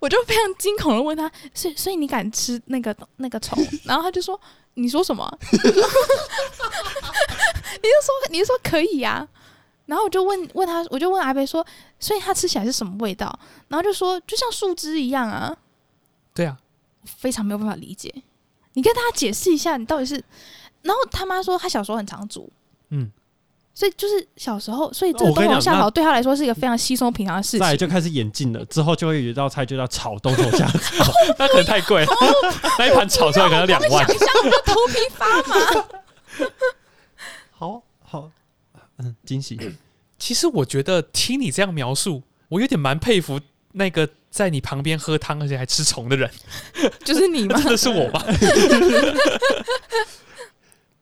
[0.00, 3.58] 我就非常惊恐的问他，所以所以你敢吃那个那个虫？
[3.84, 4.38] 然后他就说
[4.74, 5.26] 你说什么？
[5.42, 5.58] 你
[7.88, 9.26] 就说你就说可以呀、
[9.92, 11.62] 然后我就问问他，我就问阿贝说，
[12.00, 13.38] 所以它吃起来是什么味道？
[13.68, 15.54] 然后就说就像树枝一样啊。
[16.32, 16.56] 对啊，
[17.04, 18.10] 非常没有办法理解。
[18.72, 20.14] 你跟大家解释一下，你到底是……
[20.80, 22.50] 然后他妈说他小时候很常煮，
[22.88, 23.10] 嗯，
[23.74, 27.60] 所以就是小时候，所以这个冬虫夏草对他来说是一个非常稀松平常的事情。
[27.60, 31.12] 再就开始演进了，之后就会有一道菜就叫炒冬虫夏草。
[31.38, 32.12] 那可能太贵了，
[32.78, 34.06] 那一盘炒出来可能两万。
[34.06, 35.84] 想象我就头皮发麻。
[37.50, 38.30] 好 好，
[39.02, 39.58] 嗯，惊喜。
[40.18, 43.40] 其实我觉得听你这样描述，我有点蛮佩服
[43.72, 46.30] 那个在你旁边喝汤而且还吃虫的人，
[47.04, 47.56] 就是你吗？
[47.56, 48.22] 真的是我吗？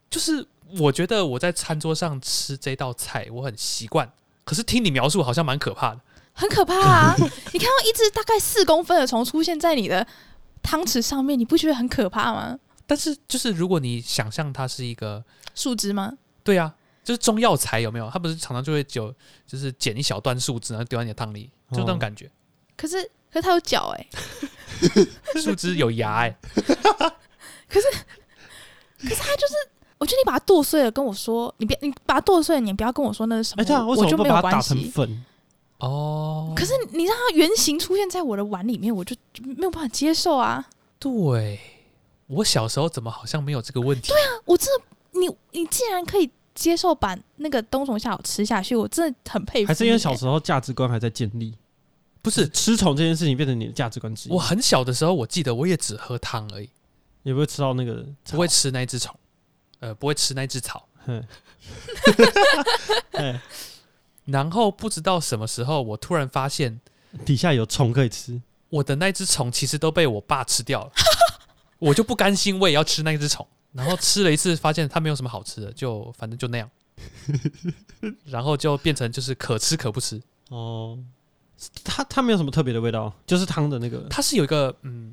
[0.09, 0.45] 就是
[0.79, 4.11] 我觉得我在餐桌上吃这道菜我很习惯，
[4.45, 6.01] 可是听你描述好像蛮可怕的。
[6.33, 7.15] 很可怕啊！
[7.53, 10.07] 你看到一只大概四公分的虫出现在你的
[10.63, 12.59] 汤匙上面，你不觉得很可怕吗？
[12.87, 15.23] 但是就是如果你想象它是一个，
[15.55, 16.15] 树枝吗？
[16.43, 16.75] 对啊，
[17.11, 18.09] 就是中药材有没有？
[18.09, 19.13] 它不是常常就会有，
[19.45, 22.31] 就是剪一小段树枝，然后丢在你的汤里，就那种感觉。
[22.77, 24.07] 可是可是它有脚哎、
[25.43, 26.39] 树枝有牙哎、
[27.69, 27.87] 可是，
[29.03, 29.55] 可是它就是
[29.99, 34.69] 我觉得你把它剁碎了跟我说，你别你把它剁碎了，你不要跟我说那是什么，哎，这样为什么我就没有不把它打关系。
[34.85, 35.25] 成粉？
[35.79, 40.65] 哦，可是你让它原型出现在我的碗里面，我就没有办法接受啊！
[41.01, 41.59] 对，
[42.29, 44.13] 我小时候怎么好像没有这个问题？
[44.13, 44.85] 对啊我真的，
[45.19, 49.69] 你你既然可以接受把那个冬虫夏草吃下去，我真的很佩服。
[49.69, 51.57] 还是因为小时候价值观还在建立？
[52.21, 56.69] 不是，吃虫这件事情变成你的价值观之一，我很小的时候，我记得我也只喝汤而已，
[57.23, 59.19] 也不会吃到那个不会吃那一只虫，
[59.79, 60.87] 呃，不会吃那只草。
[64.27, 66.79] 然后不知道什么时候，我突然发现
[67.25, 68.39] 底下有虫可以吃。
[68.69, 70.93] 我的那只虫其实都被我爸吃掉了，
[71.81, 73.49] 我就不甘心，我也要吃那只虫。
[73.73, 76.71] 然后吃了一次，发现它没有什么好吃的，就反正就那样，
[78.27, 80.21] 然后就变成就是可吃可不吃。
[80.49, 80.99] 哦，
[81.85, 84.07] 它它没有什么特别的味道，就是汤的那个。
[84.11, 85.13] 它是有一个嗯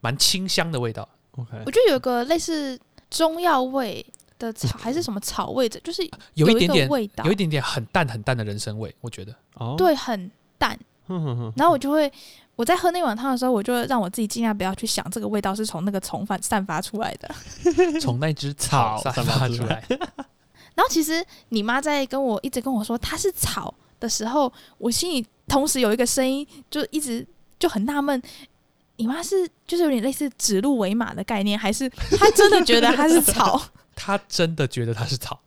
[0.00, 4.04] 蛮清香的味道，OK，我觉得有个类似中药味
[4.38, 6.02] 的草，还是什么草味的，就是
[6.34, 9.34] 有一点点味道，有一点点很淡很淡的人参味，我觉得。
[9.54, 10.78] 哦，对，很淡。
[11.56, 12.10] 然后我就会，
[12.56, 17.30] 我在喝那碗汤的时候，我就会让我自己尽量不要去想这个味道是从那个虫饭散发出来的。
[18.00, 19.84] 从那只草散发出来。
[20.74, 27.26] 然后其实你妈在跟我一直跟我说它是草的时候，我心里同时有一个声音，就一直
[27.58, 28.20] 就很纳闷。
[28.96, 33.60] 你妈是就是有点类似指鹿为马的概念，还是她真的觉得它是草？
[33.94, 35.40] 她真的觉得它是草。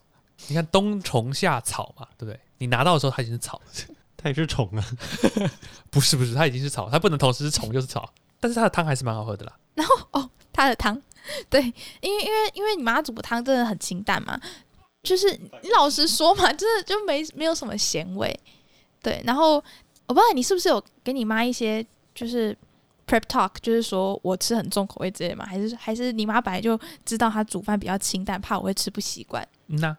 [0.47, 2.39] 你看冬虫夏草嘛，对不对？
[2.59, 3.61] 你拿到的时候它已经是草，
[4.17, 4.83] 它也是虫啊。
[5.89, 8.11] 不是不是，它已经是草，它不能同时是虫就是草。
[8.39, 9.57] 但是它的汤还是蛮好喝的啦。
[9.73, 11.01] 然后哦，它的汤，
[11.49, 11.61] 对，
[12.01, 14.39] 因为因为因为你妈煮的汤真的很清淡嘛，
[15.03, 18.37] 就是你老实说嘛，真的就没没有什么咸味。
[19.01, 19.55] 对，然后
[20.05, 22.55] 我不知道你是不是有给你妈一些就是
[23.07, 29.97] prep talk，就是说我吃很重口味之类的嘛，还是还是你妈本来就知道她煮饭比较清淡，怕我会吃不习惯嗯呐、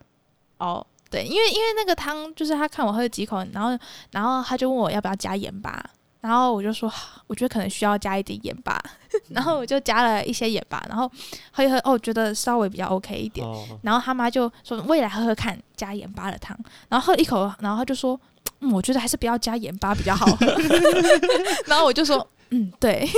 [0.58, 0.86] 哦。
[1.10, 3.78] 对，因为因为那个汤就是他看我喝了几口，然后
[4.10, 5.82] 然后他就问我要不要加盐巴，
[6.20, 6.92] 然后我就说
[7.26, 8.78] 我觉得可能需要加一点盐巴，
[9.30, 11.10] 然后我就加了一些盐巴，然后
[11.52, 13.46] 喝一喝哦，觉得稍微比较 OK 一点。
[13.46, 16.58] 哦，然后他妈就说：“我也来喝喝看加盐巴的汤。”
[16.90, 18.20] 然后喝一口，然后他就说
[18.60, 20.46] ：“嗯，我觉得还是不要加盐巴比较好喝。
[21.66, 23.08] ”然后我就说：“嗯，对。”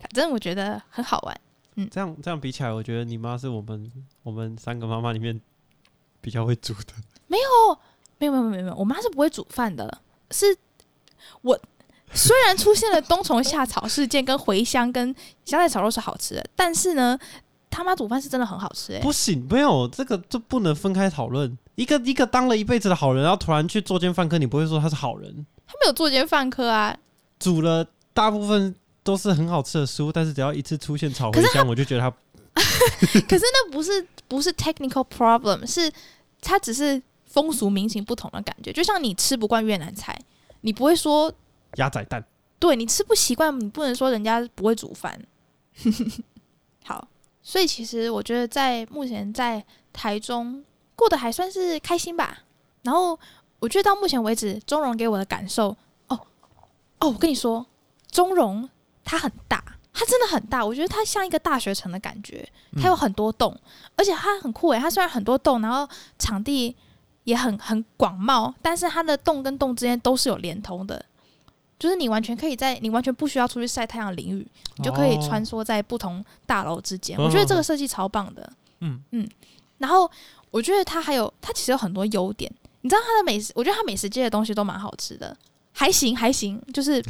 [0.00, 1.40] 反正我觉得很好玩。
[1.90, 5.40] 这样这样比起来，我觉得你妈是我们我们三个妈妈里面
[6.20, 6.92] 比较会煮的。
[7.26, 7.78] 没有
[8.18, 10.00] 没有没有没有，没有我妈是不会煮饭的，
[10.30, 10.46] 是
[11.42, 11.58] 我
[12.12, 15.14] 虽然出现了冬虫夏草事件跟茴香跟
[15.44, 17.18] 香菜炒肉是好吃的，但是呢，
[17.70, 21.56] 他妈煮饭是真的很好吃哎、不行，没有这个就不能分开讨论。
[21.74, 25.46] 一个一个当了一辈子的好人，然后突然去作奸犯科，你不会说他是好人。
[25.66, 26.96] 他没有作奸犯科啊，
[27.38, 28.74] 煮了大部分
[29.08, 32.10] 都是很好吃的食物，但是只要一次出现炒茴香，我就觉得它
[33.26, 35.90] 可是那不是不是 technical problem，是
[36.42, 38.70] 它只是风俗民情不同的感觉。
[38.70, 40.14] 就像你吃不惯越南菜，
[40.60, 41.32] 你不会说
[41.76, 42.22] 鸭仔蛋。
[42.58, 45.18] 对你吃不习惯，你不能说人家不会煮饭。
[46.84, 47.08] 好，
[47.42, 50.62] 所以其实我觉得在目前在台中
[50.94, 52.40] 过得还算是开心吧。
[52.82, 53.18] 然后
[53.58, 55.74] 我觉得到目前为止，中荣给我的感受，
[56.08, 56.20] 哦
[57.00, 57.64] 哦，我跟你说，
[58.10, 58.68] 中荣
[59.08, 62.46] 它很大，它真的很大，我觉得它像一个大学城的感觉，
[62.76, 63.58] 它有很多栋，
[63.96, 64.78] 而且它很酷诶。
[64.78, 65.88] 它虽然很多栋，然后
[66.18, 66.76] 场地
[67.24, 71.02] 也很很广袤，但是它的洞跟洞之间都是有连通的。
[71.78, 74.46] 就是你完全可以在你完全不需要出去晒太阳淋雨，
[74.76, 77.16] 你就可以哦穿梭在不同大楼之间。
[77.16, 78.52] 嗯我觉得这个设计超棒的。
[78.80, 79.28] 嗯嗯，
[79.78, 80.10] 然后
[80.50, 82.52] 我觉得它还有它其实有很多优点。
[82.80, 85.36] 你知道它的美食，我觉得它美食街的东西都蛮好吃的，
[85.78, 87.00] 还行还行，就是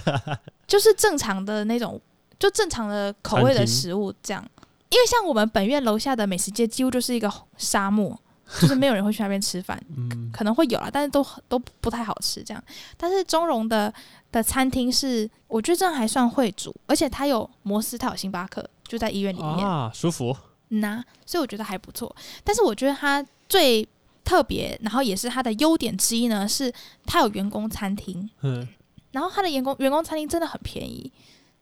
[0.66, 2.00] 就是正常的那种，
[2.38, 4.42] 就正常的口味的食物这样。
[4.88, 8.18] 因为像我们本院楼下的美食街，几乎就是一个沙漠，
[8.62, 9.78] 就是没有人会去那边吃饭。
[9.94, 12.64] 嗯，可能会有啊，但是都都不太好吃这样。
[12.96, 13.92] 但是中荣的
[14.32, 20.34] 的餐厅是，我觉得这样还算会煮，而且它有摩斯，它有星巴克，就在医院里面，啊，舒服。
[20.70, 22.16] 嗯呐、所以我觉得还不错。
[22.42, 23.86] 但是我觉得它最
[24.28, 26.70] 特别，然后也是它的优点之一呢，是
[27.06, 28.68] 它有员工餐厅，嗯，
[29.12, 31.10] 然后它的员工员工餐厅真的很便宜。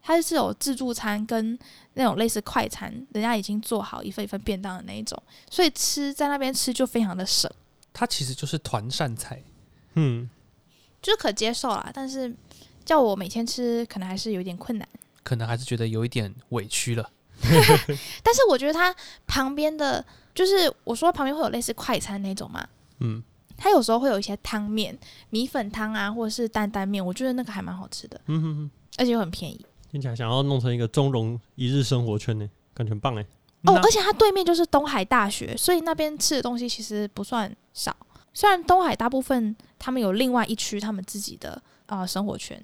[0.02, 1.58] 它是有自助餐跟
[1.94, 7.50] 那种类似快餐，人家已经做好一份一份便当的那一种，所以吃在那边吃就非常的省。
[7.92, 9.42] 它其实就是团扇菜，
[9.94, 10.28] 嗯，
[11.02, 12.32] 就是可接受啦，但是
[12.84, 14.88] 叫我每天吃，可能还是有点困难。
[15.24, 17.10] 可能还是觉得有一点委屈了。
[18.22, 18.94] 但是我觉得它
[19.26, 20.04] 旁边的，
[20.36, 22.64] 就是我说旁边会有类似快餐那种嘛，
[23.00, 23.20] 嗯，
[23.56, 24.96] 它有时候会有一些汤面、
[25.30, 29.66] 米粉汤啊，或者是担担面，我觉得那个还蛮好吃的，嗯哼哼，而且又很便宜。
[29.90, 33.26] 听起来想要弄成一个中融一日生活圈呢，感觉很棒哎。
[33.62, 37.96] 哦，而且它对面就是东海大学，所以那边吃的东西其实不算少。
[38.34, 41.52] 虽然东海大部分他们有另外一区他们自己的
[41.86, 42.62] 啊、呃生活圈，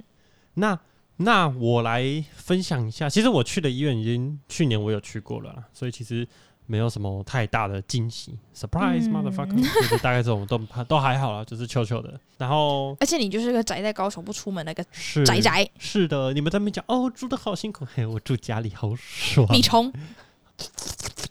[0.54, 0.78] 那
[1.16, 6.28] 那我来分享一下，其实我去的医院已经去年我有去过了啦，所以其实
[6.66, 12.18] 没有什么太大的惊喜，surprise 嗯 motherfucker，、就是大概这种都都还好啦，就是秋秋的。
[12.38, 19.46] 然后而且你就是个宅在高雄不出门那个是宅宅是的，你们在那边讲哦，住的好辛苦， 嘿，我住家里好爽。
[19.50, 19.92] 米虫，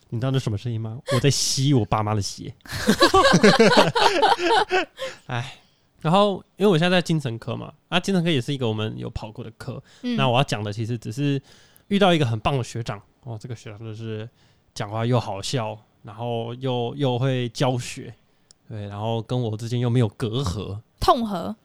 [0.10, 1.00] 你知道那什么声音吗？
[1.14, 2.54] 我在吸我爸妈的血。
[5.28, 5.56] 哎，
[6.02, 9.82] 然后因为我现在在精神科嘛，啊，精神科也是一个我们有跑过的课。
[10.04, 11.42] 嗯，那我要讲的其实只是
[11.88, 14.30] 遇到一个很棒的学长哦，这个学长就是
[14.74, 18.14] 讲话又好笑，然后又又会教学，
[18.70, 21.56] 对，然后跟我之间又没有隔阂，痛和，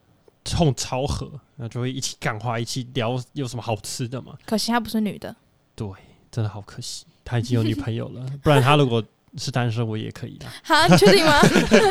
[0.43, 4.37] 痛超合，那就会一起干话，一起聊有什么好吃的嘛。
[4.45, 5.35] 可惜她不是女的。
[5.75, 5.87] 对，
[6.31, 9.03] 真的好可惜，他已经有女朋友了， 不然他如果
[9.37, 10.45] 是单身，我也可以的。
[10.63, 11.33] 好，你确定吗？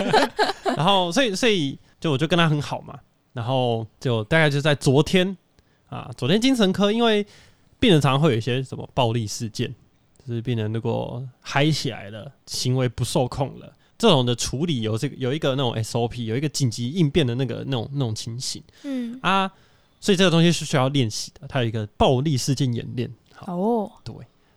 [0.77, 2.99] 然后，所以，所以就我就跟他很好嘛。
[3.33, 5.37] 然后就大概就在昨天
[5.89, 7.25] 啊，昨天精神科，因为
[7.79, 9.75] 病人常常会有一些什么暴力事件，
[10.27, 19.51] 就是病人如果嗨起来了，行为不受控了，这种的处理有这个有一个那种 SOP，有一个紧急应变的那个那种那种情形嗯，啊，
[20.01, 21.47] 所以这个东西是需要练习的。
[21.47, 23.09] 它有一个暴力事件演练。
[23.35, 23.93] 好，哦，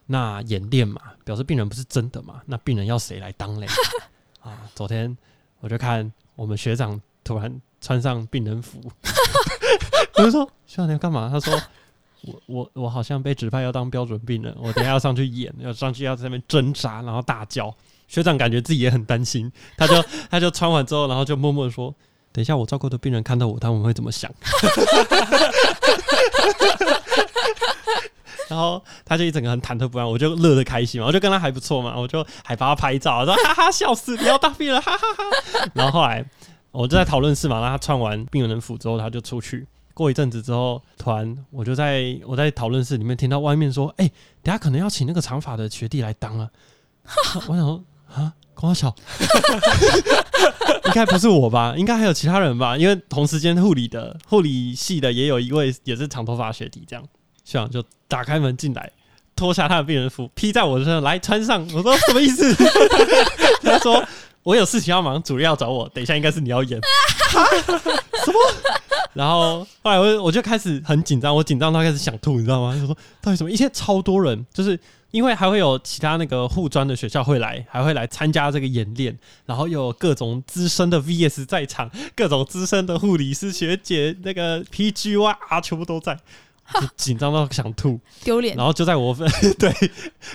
[0.07, 3.67] 那演练嘛，表示病人不是真的嘛，那病人要谁来当嘞？
[4.41, 5.15] 啊，昨天
[5.59, 8.81] 我就看我们学长突然穿上病人服，
[10.15, 11.29] 我就说学长你要干嘛？
[11.29, 11.53] 他说
[12.23, 17.73] 我我我好像被指派要当标准病人，我等下要上去演， 要上去要在那边挣扎，然后大叫。
[18.07, 21.93] 学长感觉自己也很担心，他就 他就穿完之后，然后就默默的说
[22.33, 24.31] ：“等一下我照顾的病人看到我，他们会怎么想？”
[28.49, 35.69] 然后他就一整个很忐忑不安，我就乐得开心嘛，我就跟他还不错嘛，我就还帮他拍照，我说哈哈笑死，不要当病人，哈哈哈。
[35.75, 36.25] 然后后来
[36.71, 39.67] 我就在讨论室嘛，让他穿完病人服之后，他就出去。
[39.99, 44.09] 过一阵子之后，突然我就在我在讨论室里面听到外面说：“哎、
[44.41, 46.49] 等下可能要请那个长发的学弟来当啊。”
[47.49, 48.95] 我想说啊，光小，
[50.87, 51.75] 应该不是我吧？
[51.77, 52.77] 应该还有其他人吧？
[52.77, 57.05] 因为同时间护理的护理系的也有一位也是长头发学弟，这样
[57.43, 58.89] 校长就打开门进来，
[59.35, 61.67] 脱下他的病人服披在我身上来穿上。
[61.73, 62.55] 我说什么意思？
[63.61, 64.01] 他说。
[64.49, 66.81] 我我有事情要忙，主任要找我，等一下应该是你要演。
[68.25, 68.39] 什么？
[69.13, 72.73] 然后后来我我就开始很紧张，我紧张到开始想吐，你知道吗？
[72.73, 73.51] 就说到底什么？
[73.51, 74.79] 一些超多人，就是
[75.11, 86.17] 因为还会有其他那个护专的学校会来，还会来参加这个演练，然后又有各种资深的 VS 在场，各种资深的护理师学姐，那个 PGY 啊，全部都在。
[86.73, 88.65] 就 紧张到想吐，丢脸然。
[88.65, 89.15] 后就在我
[89.57, 89.73] 对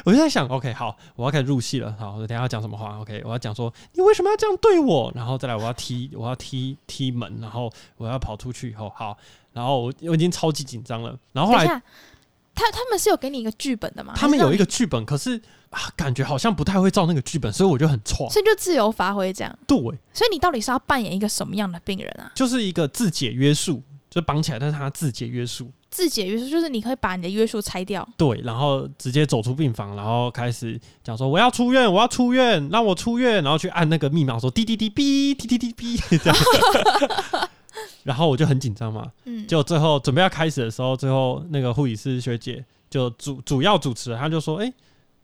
[0.04, 1.94] 我就在想，OK，好，我要开始入戏了。
[1.98, 5.12] 好，我等一下要讲什么话？OK，我要讲说你为什么要这样对我？
[5.14, 9.16] 然后再来我要踢，我要踢踢门，然后我要跑出去以后，好，
[9.52, 11.16] 然后我我已经超级紧张了。
[11.32, 14.14] 然后后来他他们是有给你一个剧本的吗？
[14.16, 18.28] 他们有一个剧本，可是啊，感觉好像不太会照那个剧本，所以我就很错，。
[18.30, 19.58] 所以就自由发挥这样。
[19.66, 19.76] 对，
[20.12, 22.30] 所以你到底是要扮演一个什么样的病人啊？
[22.34, 25.70] 就是一个自解约束，就绑起来，但是他自解约束。
[25.94, 28.06] 自解约束就是你可以把你的约束拆掉。
[28.16, 37.48] 对，然后直接走出病房，然后开始讲说我要出院，我要出院，让我出院，然后去按那个密码说滴滴滴哔滴滴滴哔这样，
[38.02, 44.72] 然后我就很紧张嘛，嗯，就最后准备要开始的时候，最后那个护理师学姐就主主要主持人，她就说：“哎、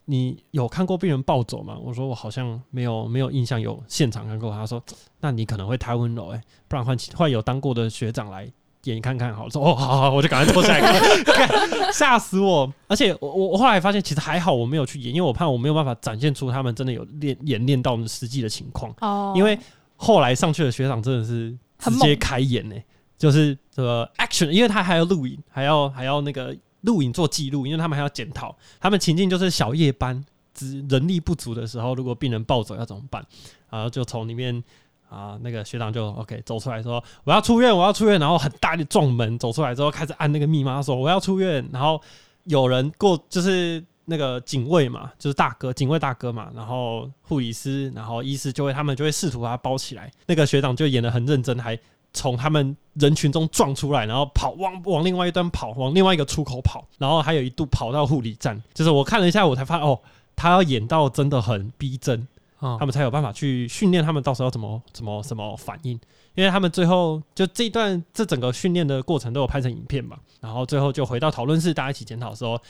[0.05, 4.81] 你有看过病人暴走吗？”我说：“我好像没有没有印象有现场看过。”她说
[5.21, 8.49] ：“那你可能会太温柔，哎，不然换其换有当过的学长来
[8.85, 10.81] 演看看好了。”说：“哦，好好，我就赶快坐下来
[11.24, 12.72] 看，干吓死我！
[12.89, 18.95] 而且我我我后来发现，其实还好我没有去演，因为我怕我没有办法展现出他们真的有练演练到实际的情况。
[19.01, 19.59] 哦，因为
[19.97, 22.76] 后来上去的学长真的是直接开演呢、
[23.18, 28.57] 就是这个 action，因为他还要录影，还要还要那个录影做记录，因为他们还要检讨。
[28.81, 30.24] 他们情境就是小夜班，
[30.55, 33.22] 只人力不足的时候，如果病人暴走要怎么办？
[33.68, 34.64] 然后就从里面
[35.11, 42.00] 啊，那个学长就 OK 走出来说我要出院，我要出院，然后很大力撞门走出来之后，开始按那个密码说我要出院，然后
[42.44, 51.78] 有人过就是那个警卫嘛，就是大哥警卫大哥嘛，然后护理师，然后医师就会他们就会试图把他包起来，那个学长就演的很认真，还
[52.12, 59.96] 从他们人群中撞出来，然后跑往往另外一端跑，往另外一个出口跑，然后还有一度跑到护理站，就是我看了一下，我才发现哦，
[60.34, 62.26] 他要演到真的很逼真，
[62.61, 65.92] 嗯他们才有办法去训练他们到时候怎么怎么怎么反应，
[66.34, 72.61] 因为他们最后就这一段这整个训练的过程都有拍成影片嘛，然后最后就回到讨论室，大家一起检讨的时候，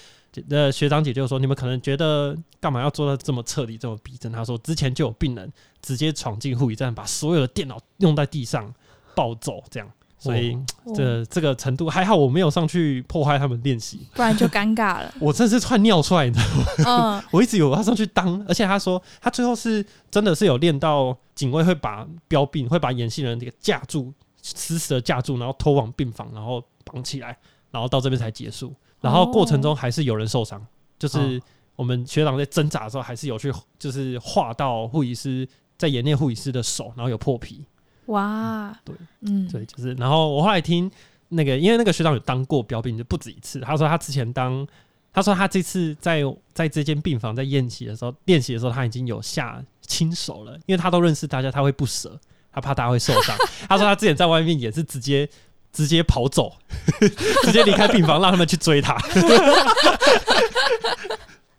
[0.48, 4.30] 呃学长姐就说你们可能觉得干嘛要做到这么彻底这么逼真？
[4.30, 8.72] 他说之前就有病人直接闯进护理站，把所有的电脑用在地上
[9.14, 9.90] 暴走这样。
[10.20, 10.54] 所以
[10.84, 15.12] 哦这这个程度还好，我没有上去破坏他们练习，不然就尴尬了。
[15.18, 17.16] 我真是串尿出来，你知道吗？
[17.18, 24.12] 嗯， 我一直以为我要上去当，而且他说他最后是真的是有练到警卫会把标病会把演戏人这个架住，
[24.42, 27.34] 死死的架住，然后拖往病房，然后绑起来，
[27.70, 28.74] 然后到这边才结束。
[29.00, 30.62] 然后过程中还是有人受伤，
[30.98, 31.40] 就是
[31.76, 35.48] 我们学长在挣扎的时候，还是有去就是划到护理师
[35.78, 37.64] 在演练护理师的手，然后有破皮。
[38.06, 40.90] 哇，对，嗯，对，就是，然后我后来听
[41.28, 43.60] 那个，因为那个学长有当过标兵，就不止一次。
[43.60, 44.66] 他说他之前当，
[45.12, 46.22] 他说他这次在
[46.52, 52.18] 在这间病房在宴席的时候，练习的时候他已经有下亲手了，因为他都认识大家，他会不舍，
[52.52, 53.36] 他怕大家会受伤。
[53.68, 55.28] 他说他之前在外面也是直接
[55.72, 56.52] 直接跑走，
[57.44, 58.96] 直接离开病房，让他们去追他。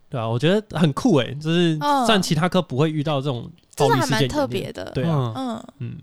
[0.09, 4.91] 对啊，我觉得很酷哎，就是算其他科不会遇到这种这暴力事件特别的。
[4.93, 5.97] 对嗯，嗯，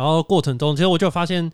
[0.00, 1.52] 然后过程中，其实我就发现，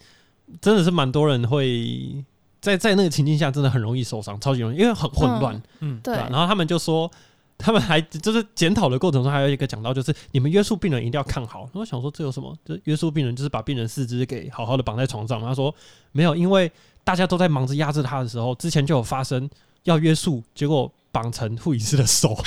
[0.61, 2.25] 真的是蛮多人会
[2.61, 6.29] 在在那个情境下，真的很容易受伤，超级容易，因为很混乱，嗯，对吧？
[6.31, 7.11] 然后他们就说，
[7.59, 11.69] 他们还就是检讨的过程中，还有一个讲到，就是你们约束病人一定要看好。
[11.73, 12.57] 我想说，这有什么？
[12.65, 15.41] 就约束病人，就是把病人四肢给好好的绑在床上。
[15.41, 15.75] 他说
[16.13, 16.71] 没有，因为
[17.03, 19.51] 大家都在忙着压制他的时候，之前就有发生
[19.83, 22.37] 要约束，结果绑成护理师的手。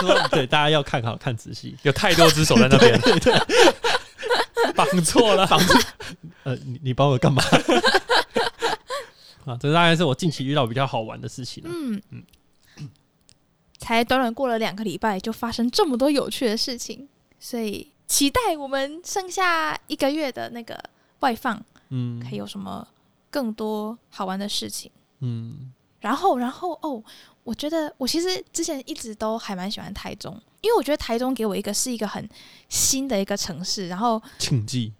[0.00, 1.76] 说 对，大家要看好看仔细。
[1.82, 2.98] 有太多只手在那边，
[4.74, 5.74] 绑错了，绑住。
[6.44, 7.42] 呃，你你帮我干嘛？
[9.44, 11.70] 啊，这大概是我近期遇到比较好玩的事情了。
[11.72, 12.00] 嗯
[13.78, 17.08] 才短短过了两个礼拜，就发生这么多有趣的事情，
[17.40, 20.80] 所以期待我们剩下一个月的那个
[21.18, 21.60] 外放，
[21.90, 22.86] 嗯还有什么
[23.28, 24.88] 更多好玩的事情。
[25.18, 25.72] 嗯
[26.02, 27.02] 然后，然后哦，
[27.44, 32.28] 我觉得我其实之前一直都还蛮喜欢台中，因为我觉得台中给我一个是一个很
[32.68, 34.20] 新的一个城市，然后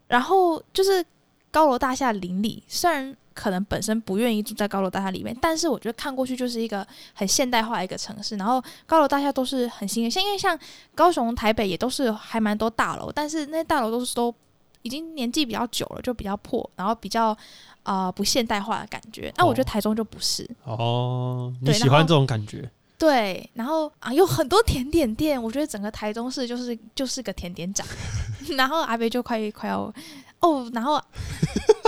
[0.06, 1.04] 然后就是
[1.50, 10.58] 高楼大厦林立，虽然可能本身不愿意住在高楼大厦里面，但是我觉得看过去就是一个很现代化的一个城市，然后高楼大厦都是很新的，像因为像
[10.94, 14.34] 高雄、台北也都是还蛮多大楼，但是那些大楼都是都
[14.82, 17.36] 已经年纪比较久了，就比较破，然后比较
[17.84, 19.32] 呃不现代化的感觉。
[19.36, 22.70] 那我觉得台中就不是，哦，你喜欢这种感觉？
[22.98, 27.84] 对，然后啊有很多甜点店，我觉得整个台中市就是就是个甜点展。
[28.56, 29.92] 然后阿北就快快要
[30.40, 31.02] 哦，然后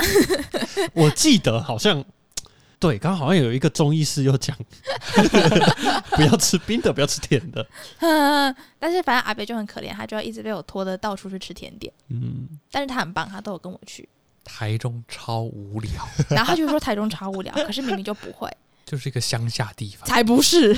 [0.95, 2.05] 我记得好像
[2.85, 4.55] 对，刚刚好像有一个中医师又讲，
[6.16, 7.66] 不要吃冰的，不要吃甜的。
[8.78, 11.91] 但是反正阿北就很可怜，他就要一直被我拖着到处去吃甜点。
[12.11, 14.07] 嗯，但是他很棒，他都有跟我去。
[14.45, 15.91] 台中超无聊，
[16.28, 18.55] 然后他就说台中超无聊，可是明明就不会，
[18.85, 20.07] 就是一个乡下地方。
[20.07, 20.76] 才不是！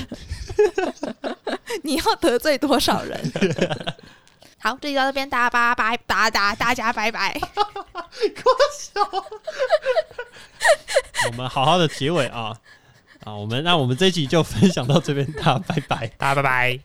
[1.83, 3.19] 你要得罪多少人？
[4.59, 7.39] 好，这集到这边，大家拜拜，大家大家拜拜。
[11.29, 12.59] 我们好好的结尾啊
[13.23, 13.35] 啊！
[13.35, 16.07] 我们那我们这一集就分享到这边，大家拜拜。
[16.17, 16.79] 大家拜拜。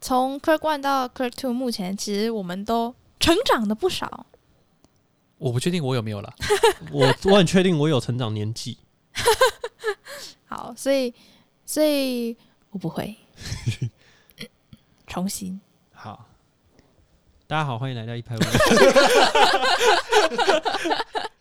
[0.00, 4.26] 从 Clerk One 到 Clerk Two，目前其实我们都成长了不少。
[5.36, 6.34] 我不确定我有没有了，
[6.90, 8.78] 我我很确定我有成长年纪。
[10.46, 11.12] 好，所以
[11.66, 12.36] 所以
[12.70, 13.14] 我不会
[15.08, 15.60] 重新。
[15.92, 16.26] 好，
[17.46, 18.38] 大家好，欢迎来到一拍五。